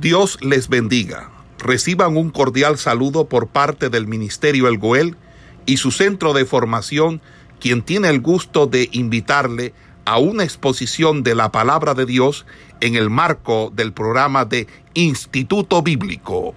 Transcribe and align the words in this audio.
Dios 0.00 0.38
les 0.42 0.68
bendiga. 0.68 1.30
Reciban 1.58 2.18
un 2.18 2.28
cordial 2.28 2.76
saludo 2.76 3.30
por 3.30 3.48
parte 3.48 3.88
del 3.88 4.06
Ministerio 4.06 4.68
El 4.68 4.76
Goel 4.76 5.16
y 5.64 5.78
su 5.78 5.90
centro 5.90 6.34
de 6.34 6.44
formación, 6.44 7.22
quien 7.60 7.82
tiene 7.82 8.10
el 8.10 8.20
gusto 8.20 8.66
de 8.66 8.90
invitarle 8.92 9.72
a 10.04 10.18
una 10.18 10.44
exposición 10.44 11.22
de 11.22 11.34
la 11.34 11.50
palabra 11.50 11.94
de 11.94 12.04
Dios 12.04 12.44
en 12.82 12.94
el 12.94 13.08
marco 13.08 13.70
del 13.74 13.94
programa 13.94 14.44
de 14.44 14.66
Instituto 14.92 15.80
Bíblico. 15.80 16.54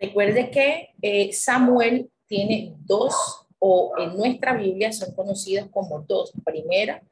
Recuerde 0.00 0.50
que 0.50 0.94
eh, 1.02 1.30
Samuel 1.34 2.10
tiene 2.26 2.74
dos, 2.86 3.46
o 3.58 3.92
en 3.98 4.16
nuestra 4.16 4.54
Biblia 4.54 4.92
son 4.92 5.14
conocidos 5.14 5.68
como 5.70 6.00
dos, 6.08 6.32
primera 6.42 7.02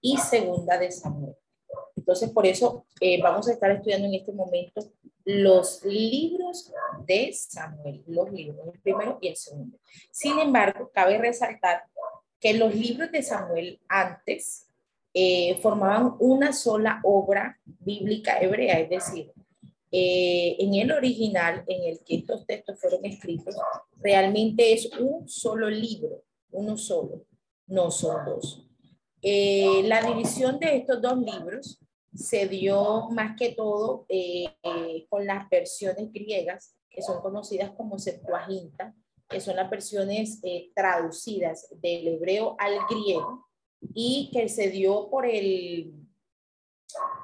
y 0.00 0.18
segunda 0.18 0.78
de 0.78 0.92
Samuel. 0.92 1.34
Entonces, 2.06 2.30
por 2.30 2.46
eso 2.46 2.86
eh, 3.00 3.20
vamos 3.20 3.48
a 3.48 3.52
estar 3.52 3.68
estudiando 3.72 4.06
en 4.06 4.14
este 4.14 4.30
momento 4.30 4.80
los 5.24 5.84
libros 5.84 6.72
de 7.04 7.32
Samuel, 7.32 8.04
los 8.06 8.30
libros, 8.30 8.60
el 8.72 8.80
primero 8.80 9.18
y 9.20 9.26
el 9.26 9.36
segundo. 9.36 9.76
Sin 10.12 10.38
embargo, 10.38 10.88
cabe 10.94 11.18
resaltar 11.18 11.82
que 12.38 12.54
los 12.54 12.72
libros 12.72 13.10
de 13.10 13.24
Samuel 13.24 13.80
antes 13.88 14.68
eh, 15.14 15.58
formaban 15.60 16.14
una 16.20 16.52
sola 16.52 17.00
obra 17.02 17.58
bíblica 17.64 18.38
hebrea, 18.38 18.78
es 18.78 18.88
decir, 18.88 19.32
eh, 19.90 20.54
en 20.60 20.74
el 20.74 20.92
original 20.92 21.64
en 21.66 21.90
el 21.90 22.04
que 22.04 22.18
estos 22.18 22.46
textos 22.46 22.78
fueron 22.78 23.04
escritos, 23.04 23.56
realmente 23.96 24.72
es 24.72 24.92
un 24.96 25.28
solo 25.28 25.68
libro, 25.68 26.22
uno 26.52 26.76
solo, 26.76 27.24
no 27.66 27.90
son 27.90 28.24
dos. 28.26 28.62
la 29.22 30.02
división 30.02 30.60
de 30.60 30.76
estos 30.76 31.02
dos 31.02 31.18
libros 31.18 31.80
se 32.16 32.48
dio 32.48 33.08
más 33.10 33.36
que 33.36 33.52
todo 33.52 34.06
eh, 34.08 34.56
con 35.08 35.26
las 35.26 35.48
versiones 35.48 36.12
griegas, 36.12 36.74
que 36.90 37.02
son 37.02 37.20
conocidas 37.20 37.70
como 37.72 37.98
Septuaginta, 37.98 38.94
que 39.28 39.40
son 39.40 39.56
las 39.56 39.68
versiones 39.70 40.40
eh, 40.42 40.70
traducidas 40.74 41.68
del 41.80 42.08
hebreo 42.08 42.56
al 42.58 42.78
griego 42.88 43.46
y 43.94 44.30
que 44.32 44.48
se 44.48 44.70
dio 44.70 45.10
por, 45.10 45.26
el, 45.26 45.92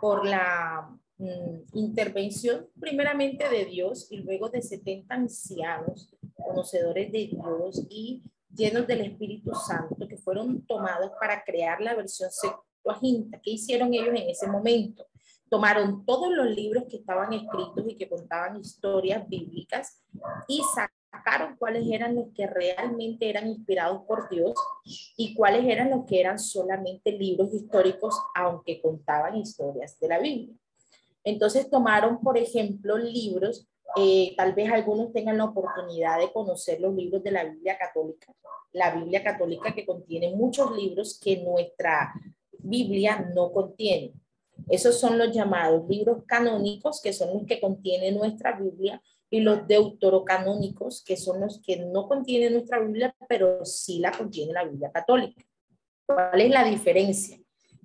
por 0.00 0.26
la 0.26 0.90
mm, 1.18 1.78
intervención 1.78 2.68
primeramente 2.78 3.48
de 3.48 3.64
Dios 3.64 4.08
y 4.10 4.18
luego 4.18 4.48
de 4.48 4.62
70 4.62 5.14
ancianos 5.14 6.14
conocedores 6.34 7.12
de 7.12 7.28
Dios 7.28 7.86
y 7.88 8.22
llenos 8.54 8.86
del 8.86 9.02
Espíritu 9.02 9.54
Santo 9.54 10.06
que 10.08 10.18
fueron 10.18 10.66
tomados 10.66 11.12
para 11.18 11.42
crear 11.44 11.80
la 11.80 11.94
versión 11.94 12.30
¿Qué 13.42 13.50
hicieron 13.50 13.92
ellos 13.94 14.08
en 14.08 14.28
ese 14.28 14.46
momento? 14.46 15.06
Tomaron 15.48 16.04
todos 16.04 16.32
los 16.32 16.46
libros 16.46 16.84
que 16.88 16.96
estaban 16.96 17.32
escritos 17.32 17.84
y 17.86 17.96
que 17.96 18.08
contaban 18.08 18.58
historias 18.58 19.28
bíblicas 19.28 20.02
y 20.48 20.62
sacaron 20.74 21.56
cuáles 21.58 21.86
eran 21.90 22.14
los 22.14 22.28
que 22.34 22.46
realmente 22.46 23.28
eran 23.28 23.48
inspirados 23.48 24.02
por 24.06 24.28
Dios 24.30 24.54
y 25.16 25.34
cuáles 25.34 25.64
eran 25.66 25.90
los 25.90 26.06
que 26.06 26.20
eran 26.20 26.38
solamente 26.38 27.12
libros 27.12 27.52
históricos, 27.52 28.14
aunque 28.34 28.80
contaban 28.80 29.36
historias 29.36 29.98
de 30.00 30.08
la 30.08 30.18
Biblia. 30.18 30.56
Entonces 31.24 31.70
tomaron, 31.70 32.20
por 32.20 32.36
ejemplo, 32.36 32.96
libros, 32.96 33.68
eh, 33.96 34.34
tal 34.36 34.54
vez 34.54 34.72
algunos 34.72 35.12
tengan 35.12 35.38
la 35.38 35.44
oportunidad 35.44 36.18
de 36.18 36.32
conocer 36.32 36.80
los 36.80 36.94
libros 36.94 37.22
de 37.22 37.30
la 37.30 37.44
Biblia 37.44 37.76
católica, 37.78 38.32
la 38.72 38.94
Biblia 38.94 39.22
católica 39.22 39.74
que 39.74 39.84
contiene 39.84 40.34
muchos 40.34 40.74
libros 40.76 41.20
que 41.22 41.36
nuestra 41.36 42.12
Biblia 42.62 43.30
no 43.34 43.52
contiene. 43.52 44.12
Esos 44.68 44.98
son 44.98 45.18
los 45.18 45.34
llamados 45.34 45.88
libros 45.88 46.24
canónicos, 46.26 47.00
que 47.02 47.12
son 47.12 47.34
los 47.34 47.46
que 47.46 47.60
contiene 47.60 48.12
nuestra 48.12 48.58
Biblia, 48.58 49.02
y 49.32 49.40
los 49.40 49.66
deuterocanónicos, 49.66 51.02
que 51.02 51.16
son 51.16 51.40
los 51.40 51.62
que 51.62 51.78
no 51.78 52.06
contienen 52.06 52.52
nuestra 52.52 52.78
Biblia, 52.78 53.16
pero 53.28 53.64
sí 53.64 53.98
la 53.98 54.12
contiene 54.12 54.52
la 54.52 54.64
Biblia 54.64 54.92
católica. 54.92 55.42
¿Cuál 56.04 56.42
es 56.42 56.50
la 56.50 56.64
diferencia? 56.64 57.38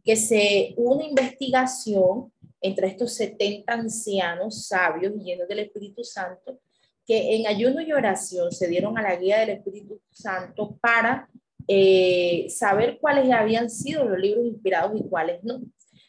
Que 0.04 0.18
se 0.18 0.74
una 0.76 1.06
investigación 1.06 2.34
entre 2.60 2.88
estos 2.88 3.14
70 3.14 3.72
ancianos 3.72 4.68
sabios 4.68 5.14
llenos 5.16 5.48
del 5.48 5.60
Espíritu 5.60 6.04
Santo, 6.04 6.60
que 7.06 7.38
en 7.38 7.48
ayuno 7.48 7.82
y 7.82 7.94
oración 7.94 8.52
se 8.52 8.68
dieron 8.68 8.98
a 8.98 9.02
la 9.02 9.16
guía 9.16 9.40
del 9.40 9.52
Espíritu 9.52 10.02
Santo 10.12 10.78
para 10.82 11.30
eh, 11.68 12.48
saber 12.50 12.98
cuáles 13.00 13.32
habían 13.32 13.70
sido 13.70 14.06
los 14.06 14.20
libros 14.20 14.46
inspirados 14.46 15.00
y 15.00 15.08
cuáles 15.08 15.44
no. 15.44 15.62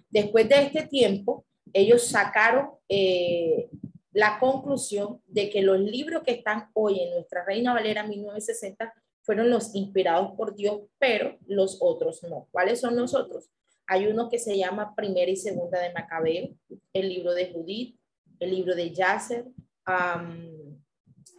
Después 0.08 0.48
de 0.48 0.62
este 0.62 0.86
tiempo, 0.86 1.44
ellos 1.72 2.06
sacaron 2.06 2.70
eh, 2.88 3.68
la 4.12 4.38
conclusión 4.38 5.20
de 5.26 5.50
que 5.50 5.62
los 5.62 5.78
libros 5.78 6.22
que 6.24 6.32
están 6.32 6.70
hoy 6.74 7.00
en 7.00 7.10
nuestra 7.10 7.44
Reina 7.44 7.74
Valera 7.74 8.06
1960 8.06 8.92
fueron 9.22 9.50
los 9.50 9.74
inspirados 9.74 10.32
por 10.36 10.54
Dios, 10.54 10.80
pero 10.98 11.36
los 11.46 11.78
otros 11.80 12.22
no. 12.22 12.48
¿Cuáles 12.50 12.80
son 12.80 12.96
los 12.96 13.14
otros? 13.14 13.50
Hay 13.86 14.06
uno 14.06 14.28
que 14.28 14.38
se 14.38 14.56
llama 14.56 14.94
Primera 14.94 15.30
y 15.30 15.36
Segunda 15.36 15.80
de 15.80 15.92
Macabeo, 15.92 16.48
el 16.92 17.08
libro 17.08 17.34
de 17.34 17.52
Judith, 17.52 17.98
el 18.40 18.50
libro 18.50 18.74
de 18.74 18.90
Yasser, 18.90 19.44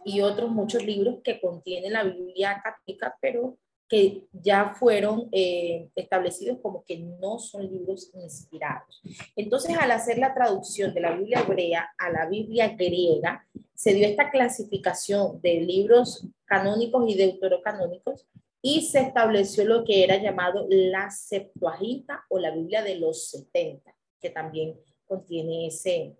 y 0.04 0.20
otros 0.20 0.50
muchos 0.50 0.84
libros 0.84 1.18
que 1.22 1.40
contienen 1.40 1.92
la 1.92 2.04
Biblia 2.04 2.60
católica, 2.62 3.16
pero 3.20 3.58
que 3.90 4.28
ya 4.32 4.76
fueron 4.78 5.28
eh, 5.32 5.90
establecidos 5.96 6.60
como 6.62 6.84
que 6.84 6.96
no 6.96 7.40
son 7.40 7.68
libros 7.68 8.08
inspirados. 8.14 9.02
Entonces, 9.34 9.76
al 9.76 9.90
hacer 9.90 10.16
la 10.18 10.32
traducción 10.32 10.94
de 10.94 11.00
la 11.00 11.16
Biblia 11.16 11.40
hebrea 11.40 11.90
a 11.98 12.08
la 12.08 12.26
Biblia 12.26 12.68
griega, 12.68 13.44
se 13.74 13.92
dio 13.92 14.06
esta 14.06 14.30
clasificación 14.30 15.40
de 15.40 15.62
libros 15.62 16.24
canónicos 16.44 17.10
y 17.10 17.16
deuterocanónicos 17.16 18.28
y 18.62 18.82
se 18.82 19.00
estableció 19.00 19.64
lo 19.64 19.84
que 19.84 20.04
era 20.04 20.22
llamado 20.22 20.66
la 20.68 21.10
Septuaginta 21.10 22.24
o 22.28 22.38
la 22.38 22.52
Biblia 22.52 22.84
de 22.84 22.94
los 22.94 23.28
70, 23.30 23.92
que 24.20 24.30
también 24.30 24.78
contiene 25.04 25.66
ese, 25.66 26.16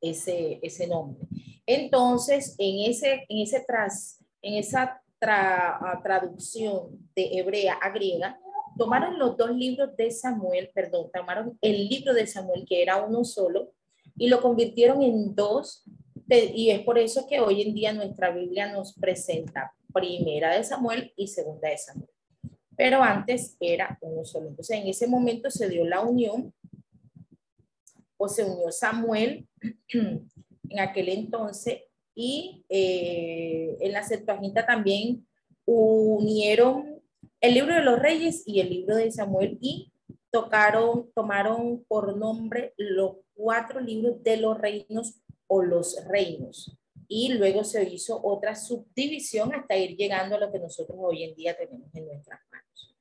ese, 0.00 0.58
ese 0.60 0.88
nombre. 0.88 1.28
Entonces, 1.66 2.56
en, 2.58 2.90
ese, 2.90 3.26
en, 3.28 3.42
ese 3.42 3.60
tras, 3.60 4.18
en 4.42 4.54
esa 4.54 5.00
traducción 5.20 6.98
de 7.14 7.38
hebrea 7.38 7.74
a 7.74 7.90
griega, 7.90 8.38
tomaron 8.76 9.18
los 9.18 9.36
dos 9.36 9.50
libros 9.50 9.94
de 9.96 10.10
Samuel, 10.10 10.70
perdón, 10.74 11.10
tomaron 11.12 11.58
el 11.60 11.88
libro 11.88 12.14
de 12.14 12.26
Samuel, 12.26 12.64
que 12.66 12.82
era 12.82 13.04
uno 13.04 13.24
solo, 13.24 13.72
y 14.16 14.28
lo 14.28 14.40
convirtieron 14.40 15.02
en 15.02 15.34
dos, 15.34 15.84
y 16.28 16.70
es 16.70 16.80
por 16.80 16.98
eso 16.98 17.26
que 17.28 17.40
hoy 17.40 17.62
en 17.62 17.74
día 17.74 17.92
nuestra 17.92 18.30
Biblia 18.30 18.72
nos 18.72 18.94
presenta 18.94 19.74
primera 19.92 20.54
de 20.54 20.64
Samuel 20.64 21.12
y 21.16 21.26
segunda 21.26 21.68
de 21.68 21.78
Samuel. 21.78 22.10
Pero 22.76 23.02
antes 23.02 23.56
era 23.60 23.98
uno 24.00 24.24
solo. 24.24 24.48
Entonces, 24.48 24.78
en 24.78 24.86
ese 24.86 25.06
momento 25.06 25.50
se 25.50 25.68
dio 25.68 25.84
la 25.84 26.00
unión, 26.00 26.54
o 28.16 28.28
se 28.28 28.44
unió 28.44 28.70
Samuel 28.70 29.48
en 29.88 30.78
aquel 30.78 31.08
entonces 31.08 31.82
y 32.14 32.64
eh, 32.68 33.76
en 33.80 33.92
la 33.92 34.02
Septuaginta 34.02 34.66
también 34.66 35.26
unieron 35.64 37.00
el 37.40 37.54
libro 37.54 37.74
de 37.74 37.82
los 37.82 37.98
reyes 37.98 38.42
y 38.46 38.60
el 38.60 38.70
libro 38.70 38.96
de 38.96 39.10
Samuel 39.10 39.58
y 39.60 39.92
tocaron, 40.30 41.10
tomaron 41.14 41.84
por 41.88 42.16
nombre 42.16 42.74
los 42.76 43.16
cuatro 43.34 43.80
libros 43.80 44.22
de 44.22 44.36
los 44.36 44.58
reinos 44.58 45.20
o 45.46 45.62
los 45.62 46.04
reinos. 46.06 46.76
Y 47.08 47.32
luego 47.32 47.64
se 47.64 47.82
hizo 47.82 48.20
otra 48.22 48.54
subdivisión 48.54 49.52
hasta 49.54 49.76
ir 49.76 49.96
llegando 49.96 50.36
a 50.36 50.40
lo 50.40 50.52
que 50.52 50.60
nosotros 50.60 50.96
hoy 51.00 51.24
en 51.24 51.34
día 51.34 51.56
tenemos 51.56 51.92
en 51.94 52.06
nuestras 52.06 52.40
manos. 52.50 52.96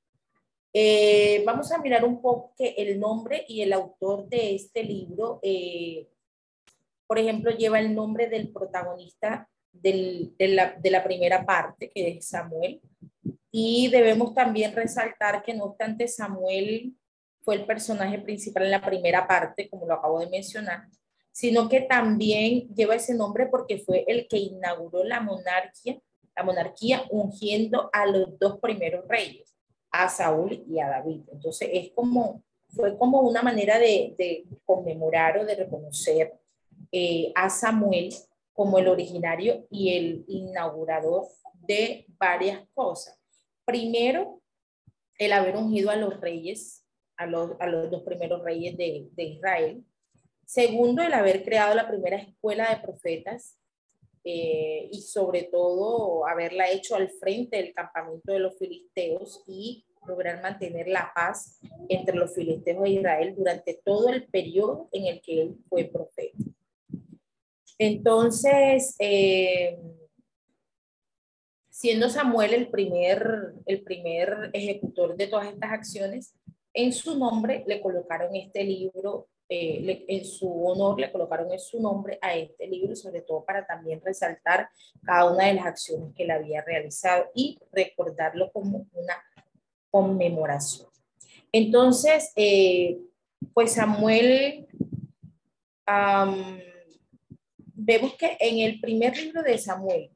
Eh, 0.74 1.44
vamos 1.46 1.72
a 1.72 1.80
mirar 1.80 2.06
un 2.06 2.22
poco 2.22 2.53
el 2.58 3.00
nombre 3.00 3.46
y 3.48 3.62
el 3.62 3.74
autor 3.74 4.28
de 4.28 4.56
este 4.56 4.84
libro. 4.84 5.39
Eh, 5.44 6.07
por 7.10 7.18
ejemplo, 7.18 7.50
lleva 7.50 7.80
el 7.80 7.96
nombre 7.96 8.30
del 8.30 8.50
protagonista 8.50 9.50
de, 9.72 10.32
la, 10.38 11.04
primera 11.04 11.44
parte, 11.44 11.90
que 11.90 12.08
es 12.08 12.28
Samuel. 12.28 12.82
Y 13.50 13.88
debemos 13.88 14.36
también 14.36 14.76
resaltar 14.76 15.42
que 15.42 15.56
no 15.56 15.64
obstante 15.64 16.08
Samuel 16.08 16.94
fue 17.42 17.56
el 17.56 17.66
personaje 17.66 18.20
principal 18.20 18.66
en 18.66 18.72
la 18.72 18.86
primera 18.86 19.28
parte, 19.28 19.68
como 19.72 19.88
lo 19.88 19.96
acabo 19.96 20.20
de 20.20 20.30
mencionar, 20.30 20.88
sino 21.32 21.68
que 21.68 21.82
también 21.82 22.68
lleva 22.76 22.94
ese 22.94 23.16
nombre 23.16 23.48
porque 23.48 23.80
fue 23.80 24.06
el 24.08 24.28
que 24.28 24.38
inauguró 24.38 25.04
la 25.04 25.20
monarquía, 25.20 26.00
la 26.36 26.44
monarquía 26.44 27.06
ungiendo 27.10 27.90
a 27.92 28.06
los 28.06 28.38
dos 28.38 28.60
primeros 28.60 29.08
reyes, 29.08 29.58
a 29.90 30.10
Saúl 30.10 30.64
y 30.70 30.80
a 30.80 30.88
David. 30.88 31.22
Entonces 31.32 31.70
es 31.74 31.92
como, 31.96 32.44
fue 32.68 32.96
como 33.00 33.22
una 33.22 33.42
manera 33.42 33.80
de, 33.80 34.14
de 34.16 34.46
conmemorar 34.64 35.40
o 35.40 35.46
de 35.46 35.56
reconocer 35.56 36.40
eh, 36.91 37.31
a 37.36 37.50
Samuel 37.50 38.09
como 38.53 38.80
el 38.80 38.88
originario 38.88 39.68
y 39.69 39.95
el 39.95 40.25
inaugurador 40.27 41.27
de 41.53 42.06
varias 42.18 42.68
cosas. 42.74 43.18
Primero, 43.65 44.41
el 45.18 45.33
haber 45.33 45.56
ungido 45.56 45.91
a 45.91 45.95
los 45.95 46.19
reyes, 46.19 46.86
a 47.18 47.25
los, 47.25 47.51
a 47.59 47.68
los 47.68 47.91
dos 47.91 48.03
primeros 48.03 48.44
reyes 48.44 48.77
de, 48.77 49.07
de 49.12 49.24
Israel. 49.24 49.83
Segundo, 50.45 51.03
el 51.03 51.13
haber 51.13 51.44
creado 51.44 51.75
la 51.75 51.88
primera 51.88 52.18
escuela 52.18 52.69
de 52.69 52.81
profetas 52.81 53.59
eh, 54.24 54.89
y 54.91 55.01
sobre 55.01 55.44
todo 55.44 56.27
haberla 56.27 56.69
hecho 56.69 56.95
al 56.95 57.09
frente 57.09 57.57
del 57.57 57.74
campamento 57.74 58.33
de 58.33 58.39
los 58.39 58.57
filisteos 58.57 59.44
y 59.47 59.86
lograr 60.06 60.41
mantener 60.41 60.88
la 60.88 61.12
paz 61.13 61.59
entre 61.88 62.15
los 62.15 62.33
filisteos 62.33 62.86
e 62.86 62.89
Israel 62.89 63.36
durante 63.38 63.80
todo 63.83 64.09
el 64.09 64.27
periodo 64.27 64.89
en 64.91 65.06
el 65.06 65.21
que 65.21 65.41
él 65.41 65.57
fue 65.69 65.86
profeta. 65.86 66.38
Entonces, 67.80 68.96
eh, 69.00 69.80
siendo 71.70 72.10
Samuel 72.10 72.54
el 72.54 72.70
primer, 72.70 73.54
el 73.66 73.81
primer 73.84 74.50
ejecutor 74.52 75.16
de 75.16 75.28
todas 75.28 75.48
estas 75.48 75.72
acciones, 75.72 76.36
en 76.74 76.92
su 76.92 77.18
nombre 77.18 77.64
le 77.66 77.81
colocaron 77.81 78.36
este 78.36 78.66
libro, 78.66 79.30
eh, 79.48 80.06
en 80.10 80.26
su 80.26 80.68
honor 80.68 81.00
le 81.00 81.10
colocaron 81.10 81.52
en 81.54 81.60
su 81.60 81.81
nombre 81.81 82.20
a 82.22 82.36
este 82.36 82.68
libro, 82.68 82.98
sobre 82.98 83.22
todo 83.22 83.46
para 83.46 83.66
también 83.66 84.02
resaltar 84.04 84.70
cada 85.04 85.32
una 85.32 85.48
de 85.48 85.54
las 85.54 85.66
acciones 85.66 86.14
que 86.14 86.24
él 86.24 86.32
había 86.32 86.62
realizado 86.62 87.28
y 87.34 87.58
recordarlo 87.72 88.52
como 88.52 88.86
una 88.92 89.16
conmemoración. 89.90 90.90
Entonces, 91.54 92.34
eh, 92.36 93.00
pues 93.54 93.72
Samuel, 93.72 94.68
vemos 97.80 98.16
que 98.16 98.38
en 98.40 98.60
el 98.60 98.80
primer 98.80 99.18
libro 99.18 99.42
de 99.44 99.58
Samuel 99.58 100.12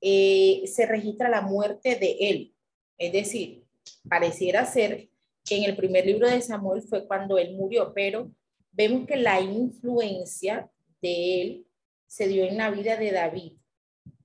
eh, 0.00 0.62
se 0.66 0.86
registra 0.86 1.28
la 1.28 1.40
muerte 1.40 1.96
de 1.96 2.16
él. 2.20 2.54
Es 2.98 3.12
decir, 3.12 3.64
pareciera 4.08 4.64
ser 4.66 5.08
que 5.44 5.56
en 5.56 5.64
el 5.64 5.76
primer 5.76 6.06
libro 6.06 6.28
de 6.28 6.40
Samuel 6.40 6.82
fue 6.82 7.06
cuando 7.06 7.38
él 7.38 7.54
murió, 7.54 7.92
pero 7.94 8.30
vemos 8.72 9.06
que 9.06 9.16
la 9.16 9.40
influencia 9.40 10.70
de 11.00 11.42
él 11.42 11.66
se 12.06 12.28
dio 12.28 12.44
en 12.44 12.56
la 12.56 12.70
vida 12.70 12.96
de 12.96 13.12
David, 13.12 13.52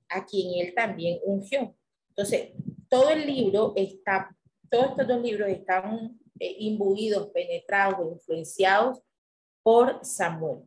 a 0.09 0.25
quien 0.25 0.65
él 0.65 0.73
también 0.73 1.19
ungió. 1.23 1.75
Entonces, 2.09 2.51
todo 2.89 3.09
el 3.09 3.25
libro 3.25 3.73
está 3.75 4.35
todos 4.69 4.91
estos 4.91 5.07
dos 5.07 5.21
libros 5.21 5.49
están 5.49 6.19
eh, 6.39 6.55
imbuidos, 6.59 7.29
penetrados, 7.29 8.13
influenciados 8.13 9.01
por 9.63 10.03
Samuel. 10.03 10.59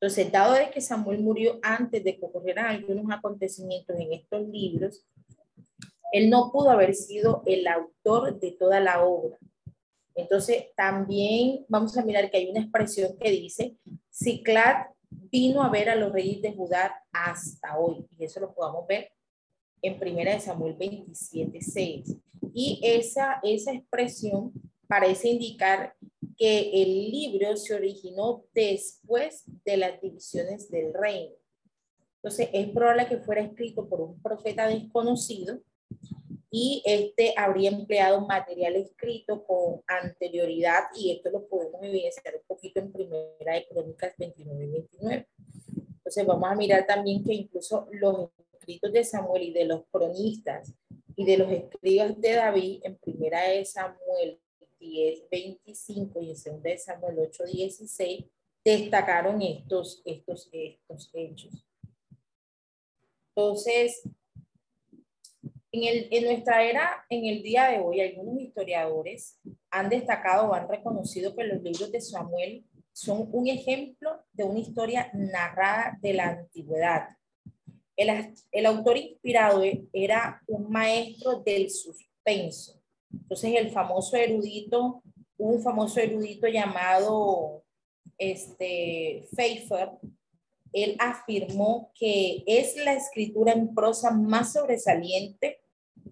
Entonces, 0.00 0.30
dado 0.30 0.54
de 0.54 0.70
que 0.70 0.80
Samuel 0.80 1.20
murió 1.20 1.58
antes 1.62 2.04
de 2.04 2.18
que 2.18 2.26
ocurrieran 2.26 2.66
algunos 2.66 3.06
acontecimientos 3.10 3.98
en 3.98 4.12
estos 4.12 4.46
libros, 4.48 5.06
él 6.12 6.28
no 6.28 6.50
pudo 6.52 6.70
haber 6.70 6.94
sido 6.94 7.42
el 7.46 7.66
autor 7.66 8.38
de 8.38 8.52
toda 8.52 8.78
la 8.80 9.02
obra. 9.02 9.38
Entonces, 10.14 10.66
también 10.76 11.64
vamos 11.68 11.96
a 11.96 12.04
mirar 12.04 12.30
que 12.30 12.36
hay 12.38 12.50
una 12.50 12.60
expresión 12.60 13.16
que 13.18 13.30
dice, 13.30 13.76
Ciclat 14.10 14.88
vino 15.10 15.62
a 15.62 15.70
ver 15.70 15.88
a 15.90 15.96
los 15.96 16.12
reyes 16.12 16.42
de 16.42 16.52
Judá 16.52 17.02
hasta 17.12 17.78
hoy. 17.78 18.06
Y 18.18 18.24
eso 18.24 18.40
lo 18.40 18.54
podamos 18.54 18.86
ver 18.86 19.10
en 19.82 19.98
primera 19.98 20.32
de 20.32 20.40
Samuel 20.40 20.74
27, 20.74 21.60
6. 21.60 22.16
Y 22.52 22.80
esa, 22.82 23.40
esa 23.42 23.72
expresión 23.72 24.52
parece 24.86 25.28
indicar 25.28 25.94
que 26.36 26.82
el 26.82 27.10
libro 27.10 27.56
se 27.56 27.74
originó 27.74 28.44
después 28.54 29.44
de 29.64 29.76
las 29.76 30.00
divisiones 30.00 30.70
del 30.70 30.92
reino. 30.92 31.34
Entonces, 32.16 32.48
es 32.52 32.68
probable 32.70 33.06
que 33.08 33.18
fuera 33.18 33.42
escrito 33.42 33.88
por 33.88 34.00
un 34.00 34.20
profeta 34.20 34.66
desconocido 34.66 35.60
y 36.50 36.82
este 36.84 37.34
habría 37.36 37.70
empleado 37.70 38.26
material 38.26 38.76
escrito 38.76 39.44
con 39.44 39.82
anterioridad 39.86 40.84
y 40.94 41.12
esto 41.12 41.30
lo 41.30 41.46
podemos 41.46 41.82
evidenciar 41.82 42.34
un 42.36 42.42
poquito 42.46 42.80
en 42.80 42.92
Primera 42.92 43.54
de 43.54 43.66
Crónicas 43.68 44.14
29 44.18 44.64
y 44.64 44.70
29. 44.70 45.28
Entonces, 45.98 46.26
vamos 46.26 46.50
a 46.50 46.54
mirar 46.54 46.86
también 46.86 47.22
que 47.24 47.34
incluso 47.34 47.88
los 47.92 48.30
escritos 48.52 48.92
de 48.92 49.04
Samuel 49.04 49.42
y 49.44 49.52
de 49.52 49.64
los 49.64 49.84
cronistas 49.90 50.72
y 51.16 51.24
de 51.24 51.38
los 51.38 51.50
escribas 51.50 52.20
de 52.20 52.32
David 52.32 52.80
en 52.84 52.96
primera 52.96 53.48
de 53.48 53.64
Samuel 53.64 54.40
10, 54.88 55.28
25 55.30 56.22
y 56.22 56.30
en 56.30 56.36
segunda 56.36 56.70
de 56.70 56.78
Samuel 56.78 57.18
8, 57.18 57.44
16, 57.44 58.24
destacaron 58.64 59.42
estos, 59.42 60.02
estos, 60.04 60.48
estos 60.52 61.10
hechos. 61.14 61.64
Entonces, 63.34 64.02
en, 65.72 65.84
el, 65.84 66.08
en 66.10 66.24
nuestra 66.24 66.64
era, 66.64 67.04
en 67.10 67.26
el 67.26 67.42
día 67.42 67.68
de 67.68 67.78
hoy, 67.78 68.00
algunos 68.00 68.40
historiadores 68.40 69.38
han 69.70 69.88
destacado 69.88 70.48
o 70.48 70.54
han 70.54 70.68
reconocido 70.68 71.34
que 71.34 71.44
los 71.44 71.62
libros 71.62 71.92
de 71.92 72.00
Samuel 72.00 72.64
son 72.92 73.28
un 73.32 73.46
ejemplo 73.46 74.24
de 74.32 74.44
una 74.44 74.60
historia 74.60 75.10
narrada 75.12 75.98
de 76.00 76.14
la 76.14 76.28
antigüedad, 76.28 77.08
el, 77.96 78.66
autor 78.66 78.98
inspirado 78.98 79.62
era 79.92 80.42
un 80.46 80.70
maestro 80.70 81.40
del 81.40 81.70
suspenso. 81.70 82.80
Entonces 83.12 83.54
el 83.56 83.70
famoso 83.70 84.16
erudito, 84.16 85.02
un 85.38 85.62
famoso 85.62 86.00
erudito 86.00 86.46
llamado 86.48 87.64
este, 88.18 89.26
Pfeiffer, 89.34 89.90
él 90.72 90.96
afirmó 90.98 91.90
que 91.94 92.42
es 92.46 92.76
la 92.76 92.92
escritura 92.92 93.52
en 93.52 93.74
prosa 93.74 94.10
más 94.10 94.52
sobresaliente 94.52 95.60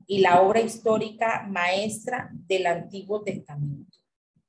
y 0.07 0.19
la 0.19 0.43
obra 0.43 0.61
histórica 0.61 1.47
maestra 1.49 2.31
del 2.33 2.67
Antiguo 2.67 3.23
Testamento. 3.23 3.99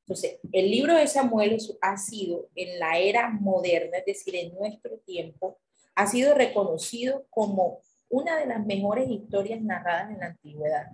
Entonces, 0.02 0.40
el 0.52 0.70
libro 0.70 0.96
de 0.96 1.08
Samuel 1.08 1.58
ha 1.82 1.98
sido 1.98 2.50
en 2.56 2.80
la 2.80 3.00
era 3.00 3.30
moderna, 3.30 3.98
es 3.98 4.06
decir, 4.06 4.36
en 4.36 4.54
nuestro 4.54 4.98
tiempo, 5.00 5.58
ha 5.96 6.06
sido 6.08 6.36
reconocido 6.36 7.26
como 7.30 7.80
una 8.10 8.38
de 8.38 8.46
las 8.46 8.64
mejores 8.66 9.10
historias 9.10 9.62
narradas 9.62 10.12
en 10.12 10.20
la 10.20 10.28
antigüedad, 10.28 10.92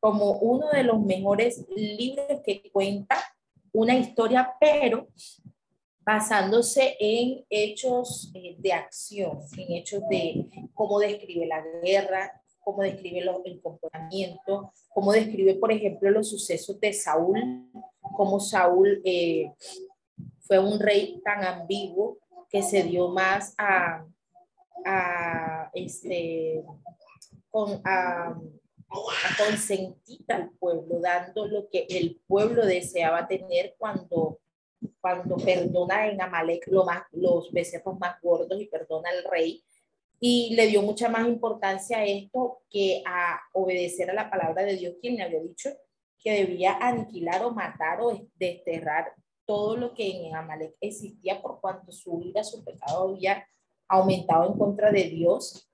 como 0.00 0.32
uno 0.38 0.70
de 0.70 0.84
los 0.84 1.00
mejores 1.00 1.66
libros 1.74 2.40
que 2.44 2.70
cuenta 2.72 3.16
una 3.72 3.96
historia, 3.96 4.54
pero 4.60 5.08
basándose 6.00 6.96
en 6.98 7.44
hechos 7.50 8.30
eh, 8.34 8.56
de 8.58 8.72
acción, 8.72 9.40
en 9.56 9.72
hechos 9.72 10.02
de 10.08 10.48
cómo 10.72 10.98
describe 10.98 11.46
la 11.46 11.62
guerra, 11.82 12.40
cómo 12.60 12.82
describe 12.82 13.20
el 13.44 13.60
comportamiento, 13.60 14.72
cómo 14.88 15.12
describe, 15.12 15.54
por 15.54 15.72
ejemplo, 15.72 16.10
los 16.10 16.30
sucesos 16.30 16.80
de 16.80 16.92
Saúl, 16.92 17.70
cómo 18.16 18.40
Saúl 18.40 19.00
eh, 19.04 19.52
fue 20.40 20.58
un 20.58 20.80
rey 20.80 21.20
tan 21.24 21.44
ambiguo, 21.44 22.18
que 22.50 22.62
se 22.62 22.82
dio 22.82 23.08
más 23.08 23.54
a, 23.58 24.04
a 24.84 25.70
este, 25.74 26.64
con, 27.50 27.82
a, 27.84 28.38
a 28.90 29.44
consentir 29.44 30.24
al 30.28 30.50
pueblo, 30.50 31.00
dando 31.00 31.46
lo 31.46 31.68
que 31.68 31.86
el 31.88 32.20
pueblo 32.26 32.64
deseaba 32.64 33.28
tener 33.28 33.74
cuando, 33.78 34.40
cuando 35.00 35.36
perdona 35.36 36.08
en 36.08 36.20
Amalek 36.20 36.66
lo 36.68 36.84
más, 36.84 37.02
los 37.12 37.52
becerros 37.52 37.98
más 37.98 38.20
gordos 38.22 38.60
y 38.60 38.66
perdona 38.66 39.10
al 39.10 39.24
rey. 39.24 39.62
Y 40.20 40.54
le 40.56 40.66
dio 40.66 40.82
mucha 40.82 41.08
más 41.08 41.26
importancia 41.28 41.98
a 41.98 42.04
esto 42.04 42.62
que 42.70 43.02
a 43.06 43.40
obedecer 43.52 44.10
a 44.10 44.14
la 44.14 44.30
palabra 44.30 44.64
de 44.64 44.76
Dios, 44.76 44.94
quien 45.00 45.16
le 45.16 45.22
había 45.22 45.40
dicho 45.40 45.70
que 46.18 46.32
debía 46.32 46.76
aniquilar 46.78 47.44
o 47.44 47.52
matar 47.52 48.00
o 48.00 48.26
desterrar 48.34 49.12
todo 49.46 49.76
lo 49.76 49.94
que 49.94 50.26
en 50.26 50.34
Amalek 50.34 50.76
existía 50.80 51.40
por 51.40 51.60
cuanto 51.60 51.92
su 51.92 52.20
ira, 52.20 52.42
su 52.42 52.64
pecado 52.64 53.08
había 53.10 53.46
aumentado 53.86 54.50
en 54.50 54.58
contra 54.58 54.90
de 54.90 55.04
Dios 55.04 55.70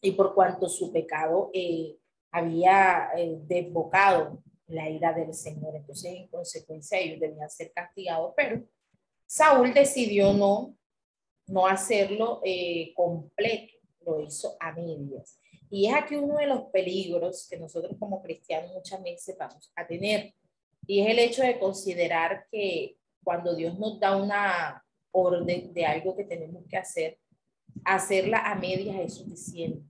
y 0.00 0.12
por 0.12 0.34
cuanto 0.34 0.68
su 0.68 0.92
pecado 0.92 1.50
eh, 1.52 1.99
había 2.30 3.10
eh, 3.16 3.38
desbocado 3.46 4.42
la 4.66 4.88
ira 4.88 5.12
del 5.12 5.34
Señor. 5.34 5.76
Entonces, 5.76 6.12
en 6.14 6.28
consecuencia, 6.28 6.98
ellos 6.98 7.20
debían 7.20 7.50
ser 7.50 7.72
castigados, 7.72 8.32
pero 8.36 8.62
Saúl 9.26 9.74
decidió 9.74 10.32
no, 10.32 10.76
no 11.46 11.66
hacerlo 11.66 12.40
eh, 12.44 12.92
completo, 12.94 13.74
lo 14.04 14.20
hizo 14.20 14.56
a 14.60 14.72
medias. 14.72 15.38
Y 15.68 15.86
es 15.86 15.94
aquí 15.94 16.16
uno 16.16 16.36
de 16.36 16.46
los 16.46 16.62
peligros 16.72 17.46
que 17.48 17.56
nosotros 17.56 17.96
como 17.98 18.22
cristianos 18.22 18.72
muchas 18.72 19.02
veces 19.02 19.36
vamos 19.38 19.72
a 19.76 19.86
tener. 19.86 20.34
Y 20.86 21.00
es 21.00 21.10
el 21.10 21.18
hecho 21.20 21.42
de 21.42 21.58
considerar 21.58 22.46
que 22.50 22.96
cuando 23.22 23.54
Dios 23.54 23.78
nos 23.78 24.00
da 24.00 24.16
una 24.16 24.84
orden 25.12 25.72
de 25.72 25.86
algo 25.86 26.16
que 26.16 26.24
tenemos 26.24 26.64
que 26.68 26.76
hacer, 26.76 27.18
hacerla 27.84 28.38
a 28.50 28.54
medias 28.56 28.96
es 28.96 29.14
suficiente. 29.14 29.84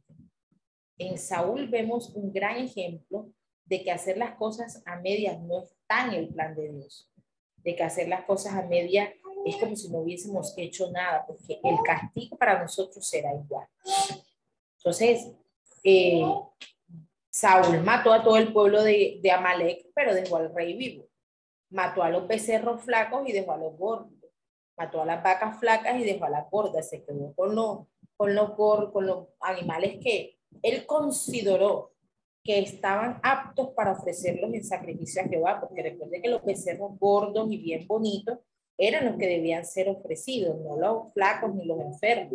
En 1.00 1.16
Saúl 1.16 1.66
vemos 1.69 2.11
un 2.14 2.30
gran 2.30 2.59
ejemplo 2.59 3.33
de 3.64 3.83
que 3.83 3.90
hacer 3.90 4.19
las 4.19 4.35
cosas 4.35 4.83
a 4.85 4.97
medias 4.97 5.40
no 5.40 5.62
está 5.62 6.04
en 6.04 6.12
el 6.12 6.28
plan 6.28 6.54
de 6.54 6.71
Dios, 6.71 7.11
de 7.57 7.75
que 7.75 7.83
hacer 7.83 8.07
las 8.07 8.26
cosas 8.26 8.52
a 8.52 8.66
medias 8.66 9.09
es 9.47 9.57
como 9.57 9.75
si 9.76 9.88
no 9.88 10.00
hubiésemos 10.00 10.52
hecho 10.59 10.90
nada, 10.90 11.25
porque 11.26 11.59
el 11.64 11.78
castigo 11.83 12.37
para 12.37 12.61
nosotros 12.61 13.09
será 13.09 13.35
igual. 13.35 13.66
Entonces, 14.76 15.33
eh, 15.85 16.23
Saúl 17.30 17.80
mató 17.83 18.12
a 18.12 18.23
todo 18.23 18.37
el 18.37 18.52
pueblo 18.52 18.83
de, 18.83 19.21
de 19.23 19.30
Amalek, 19.30 19.87
pero 19.95 20.12
dejó 20.12 20.37
al 20.37 20.54
rey 20.54 20.76
vivo. 20.76 21.07
mató 21.71 22.02
a 22.02 22.11
los 22.11 22.28
becerros 22.28 22.83
flacos 22.83 23.26
y 23.26 23.33
dejó 23.33 23.52
a 23.52 23.57
los 23.57 23.75
gordos, 23.78 24.12
mató 24.76 25.00
a 25.00 25.07
las 25.07 25.23
vacas 25.23 25.59
flacas 25.59 25.99
y 25.99 26.04
dejó 26.04 26.26
a 26.26 26.30
las 26.30 26.50
gordas, 26.50 26.90
se 26.90 27.02
quedó 27.02 27.35
con 27.35 27.54
los, 27.54 27.87
con 28.19 28.35
los, 28.35 28.50
con 28.52 29.07
los 29.07 29.28
animales 29.40 29.99
que 30.02 30.39
él 30.62 30.87
consideró 30.87 31.92
que 32.42 32.59
estaban 32.59 33.21
aptos 33.23 33.71
para 33.71 33.92
ofrecerlos 33.92 34.52
en 34.54 34.64
sacrificio 34.64 35.23
a 35.23 35.28
Jehová, 35.28 35.61
porque 35.61 35.83
recuerde 35.83 36.23
que 36.23 36.28
los 36.28 36.45
becerros 36.45 36.99
gordos 36.99 37.50
y 37.50 37.59
bien 37.59 37.87
bonitos 37.87 38.38
eran 38.78 39.04
los 39.04 39.16
que 39.16 39.26
debían 39.26 39.66
ser 39.66 39.90
ofrecidos, 39.90 40.59
no 40.61 40.76
los 40.76 41.12
flacos 41.12 41.54
ni 41.54 41.66
los 41.66 41.80
enfermos. 41.80 42.33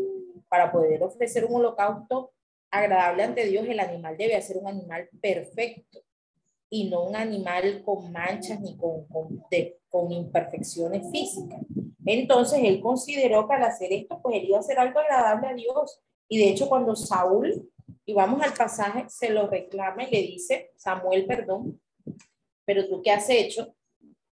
Para 0.48 0.72
poder 0.72 1.02
ofrecer 1.02 1.46
un 1.46 1.56
holocausto 1.56 2.32
agradable 2.70 3.24
ante 3.24 3.46
Dios, 3.46 3.66
el 3.68 3.80
animal 3.80 4.16
debe 4.16 4.40
ser 4.42 4.58
un 4.58 4.68
animal 4.68 5.10
perfecto 5.20 6.00
y 6.70 6.90
no 6.90 7.04
un 7.06 7.16
animal 7.16 7.82
con 7.84 8.12
manchas 8.12 8.60
ni 8.62 8.78
con, 8.78 9.08
con, 9.08 9.44
con 9.90 10.12
imperfecciones 10.12 11.10
físicas. 11.12 11.62
Entonces 12.06 12.60
él 12.64 12.80
consideró 12.80 13.48
que 13.48 13.56
al 13.56 13.64
hacer 13.64 13.92
esto, 13.92 14.22
pues 14.22 14.36
él 14.36 14.46
iba 14.46 14.58
a 14.58 14.60
hacer 14.60 14.78
algo 14.78 15.00
agradable 15.00 15.48
a 15.48 15.54
Dios. 15.54 16.00
Y 16.28 16.38
de 16.38 16.50
hecho, 16.50 16.70
cuando 16.70 16.96
Saúl 16.96 17.72
y 18.06 18.14
vamos 18.14 18.42
al 18.42 18.54
pasaje, 18.54 19.06
se 19.10 19.30
lo 19.30 19.48
reclama 19.48 20.04
y 20.04 20.12
le 20.12 20.22
dice, 20.22 20.72
Samuel, 20.76 21.26
perdón, 21.26 21.82
pero 22.66 22.88
tú 22.88 23.02
qué 23.02 23.12
has 23.12 23.30
hecho? 23.30 23.76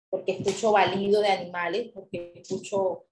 Porque 0.10 0.34
escucho 0.34 0.74
balido 0.74 1.22
de 1.22 1.30
animales, 1.30 1.92
porque 1.94 2.34
escucho 2.36 3.06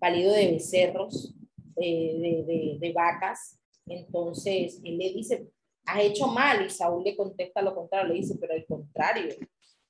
balido 0.00 0.32
de 0.32 0.52
becerros, 0.52 1.34
de, 1.76 2.44
de, 2.46 2.76
de, 2.78 2.92
vacas. 2.92 3.58
Entonces 3.86 4.80
él 4.84 4.98
le 4.98 5.12
dice, 5.12 5.48
has 5.86 6.02
hecho 6.02 6.26
mal. 6.26 6.66
Y 6.66 6.70
Saúl 6.70 7.04
le 7.04 7.16
contesta 7.16 7.62
lo 7.62 7.74
contrario, 7.74 8.12
le 8.12 8.20
dice, 8.20 8.36
pero 8.38 8.54
al 8.54 8.66
contrario, 8.66 9.34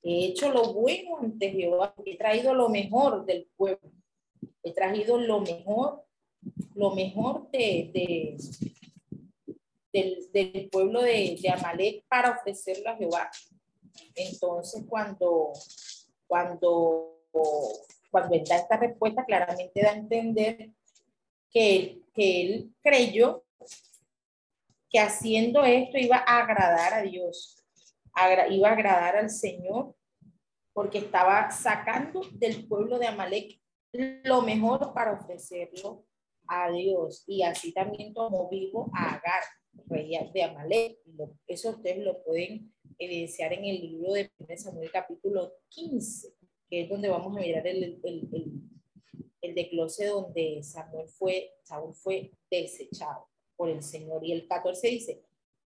he 0.03 0.25
hecho 0.25 0.51
lo 0.51 0.73
bueno 0.73 1.17
ante 1.19 1.51
Jehová, 1.51 1.93
he 2.05 2.17
traído 2.17 2.53
lo 2.53 2.69
mejor 2.69 3.25
del 3.25 3.49
pueblo, 3.55 3.91
he 4.63 4.73
traído 4.73 5.17
lo 5.17 5.41
mejor, 5.41 6.03
lo 6.75 6.91
mejor 6.91 7.49
de, 7.51 8.37
de, 9.93 10.27
del, 10.33 10.69
pueblo 10.69 11.01
de, 11.01 11.37
de, 11.41 11.49
Amalek 11.49 12.03
para 12.07 12.31
ofrecerlo 12.31 12.89
a 12.89 12.97
Jehová. 12.97 13.29
Entonces, 14.15 14.83
cuando, 14.89 15.53
cuando, 16.27 17.21
cuando 18.11 18.35
él 18.35 18.43
da 18.43 18.57
esta 18.57 18.77
respuesta, 18.77 19.23
claramente 19.23 19.81
da 19.81 19.91
a 19.91 19.95
entender 19.95 20.71
que 21.51 22.03
que 22.13 22.41
él 22.41 22.75
creyó 22.81 23.43
que 24.89 24.99
haciendo 24.99 25.65
esto 25.65 25.97
iba 25.97 26.17
a 26.17 26.39
agradar 26.43 26.93
a 26.93 27.01
Dios, 27.01 27.65
iba 28.51 28.69
a 28.69 28.73
agradar 28.73 29.17
al 29.17 29.29
Señor, 29.29 29.95
porque 30.71 30.99
estaba 30.99 31.49
sacando 31.49 32.21
del 32.33 32.67
pueblo 32.67 32.99
de 32.99 33.07
Amalek 33.07 33.59
lo 33.91 34.41
mejor 34.43 34.93
para 34.93 35.13
ofrecerlo 35.13 36.05
a 36.47 36.69
Dios. 36.69 37.23
Y 37.27 37.41
así 37.43 37.73
también 37.73 38.13
tomó 38.13 38.49
vivo 38.49 38.91
a 38.93 39.15
Agar 39.15 39.43
de 40.33 40.43
Amalek. 40.43 40.99
Eso 41.47 41.71
ustedes 41.71 41.99
lo 41.99 42.23
pueden 42.23 42.73
evidenciar 42.97 43.53
en 43.53 43.65
el 43.65 43.81
libro 43.81 44.13
de 44.13 44.57
Samuel 44.57 44.91
capítulo 44.91 45.53
15, 45.69 46.33
que 46.69 46.81
es 46.81 46.89
donde 46.89 47.09
vamos 47.09 47.35
a 47.35 47.39
mirar 47.39 47.65
el, 47.67 47.99
el, 48.03 48.29
el, 48.31 48.51
el 49.41 49.55
desglose 49.55 50.05
donde 50.05 50.61
Samuel 50.63 51.07
fue, 51.07 51.51
Saúl 51.63 51.93
fue 51.93 52.31
desechado 52.49 53.27
por 53.55 53.69
el 53.69 53.83
Señor. 53.83 54.25
Y 54.25 54.31
el 54.31 54.47
14 54.47 54.87
dice, 54.87 55.21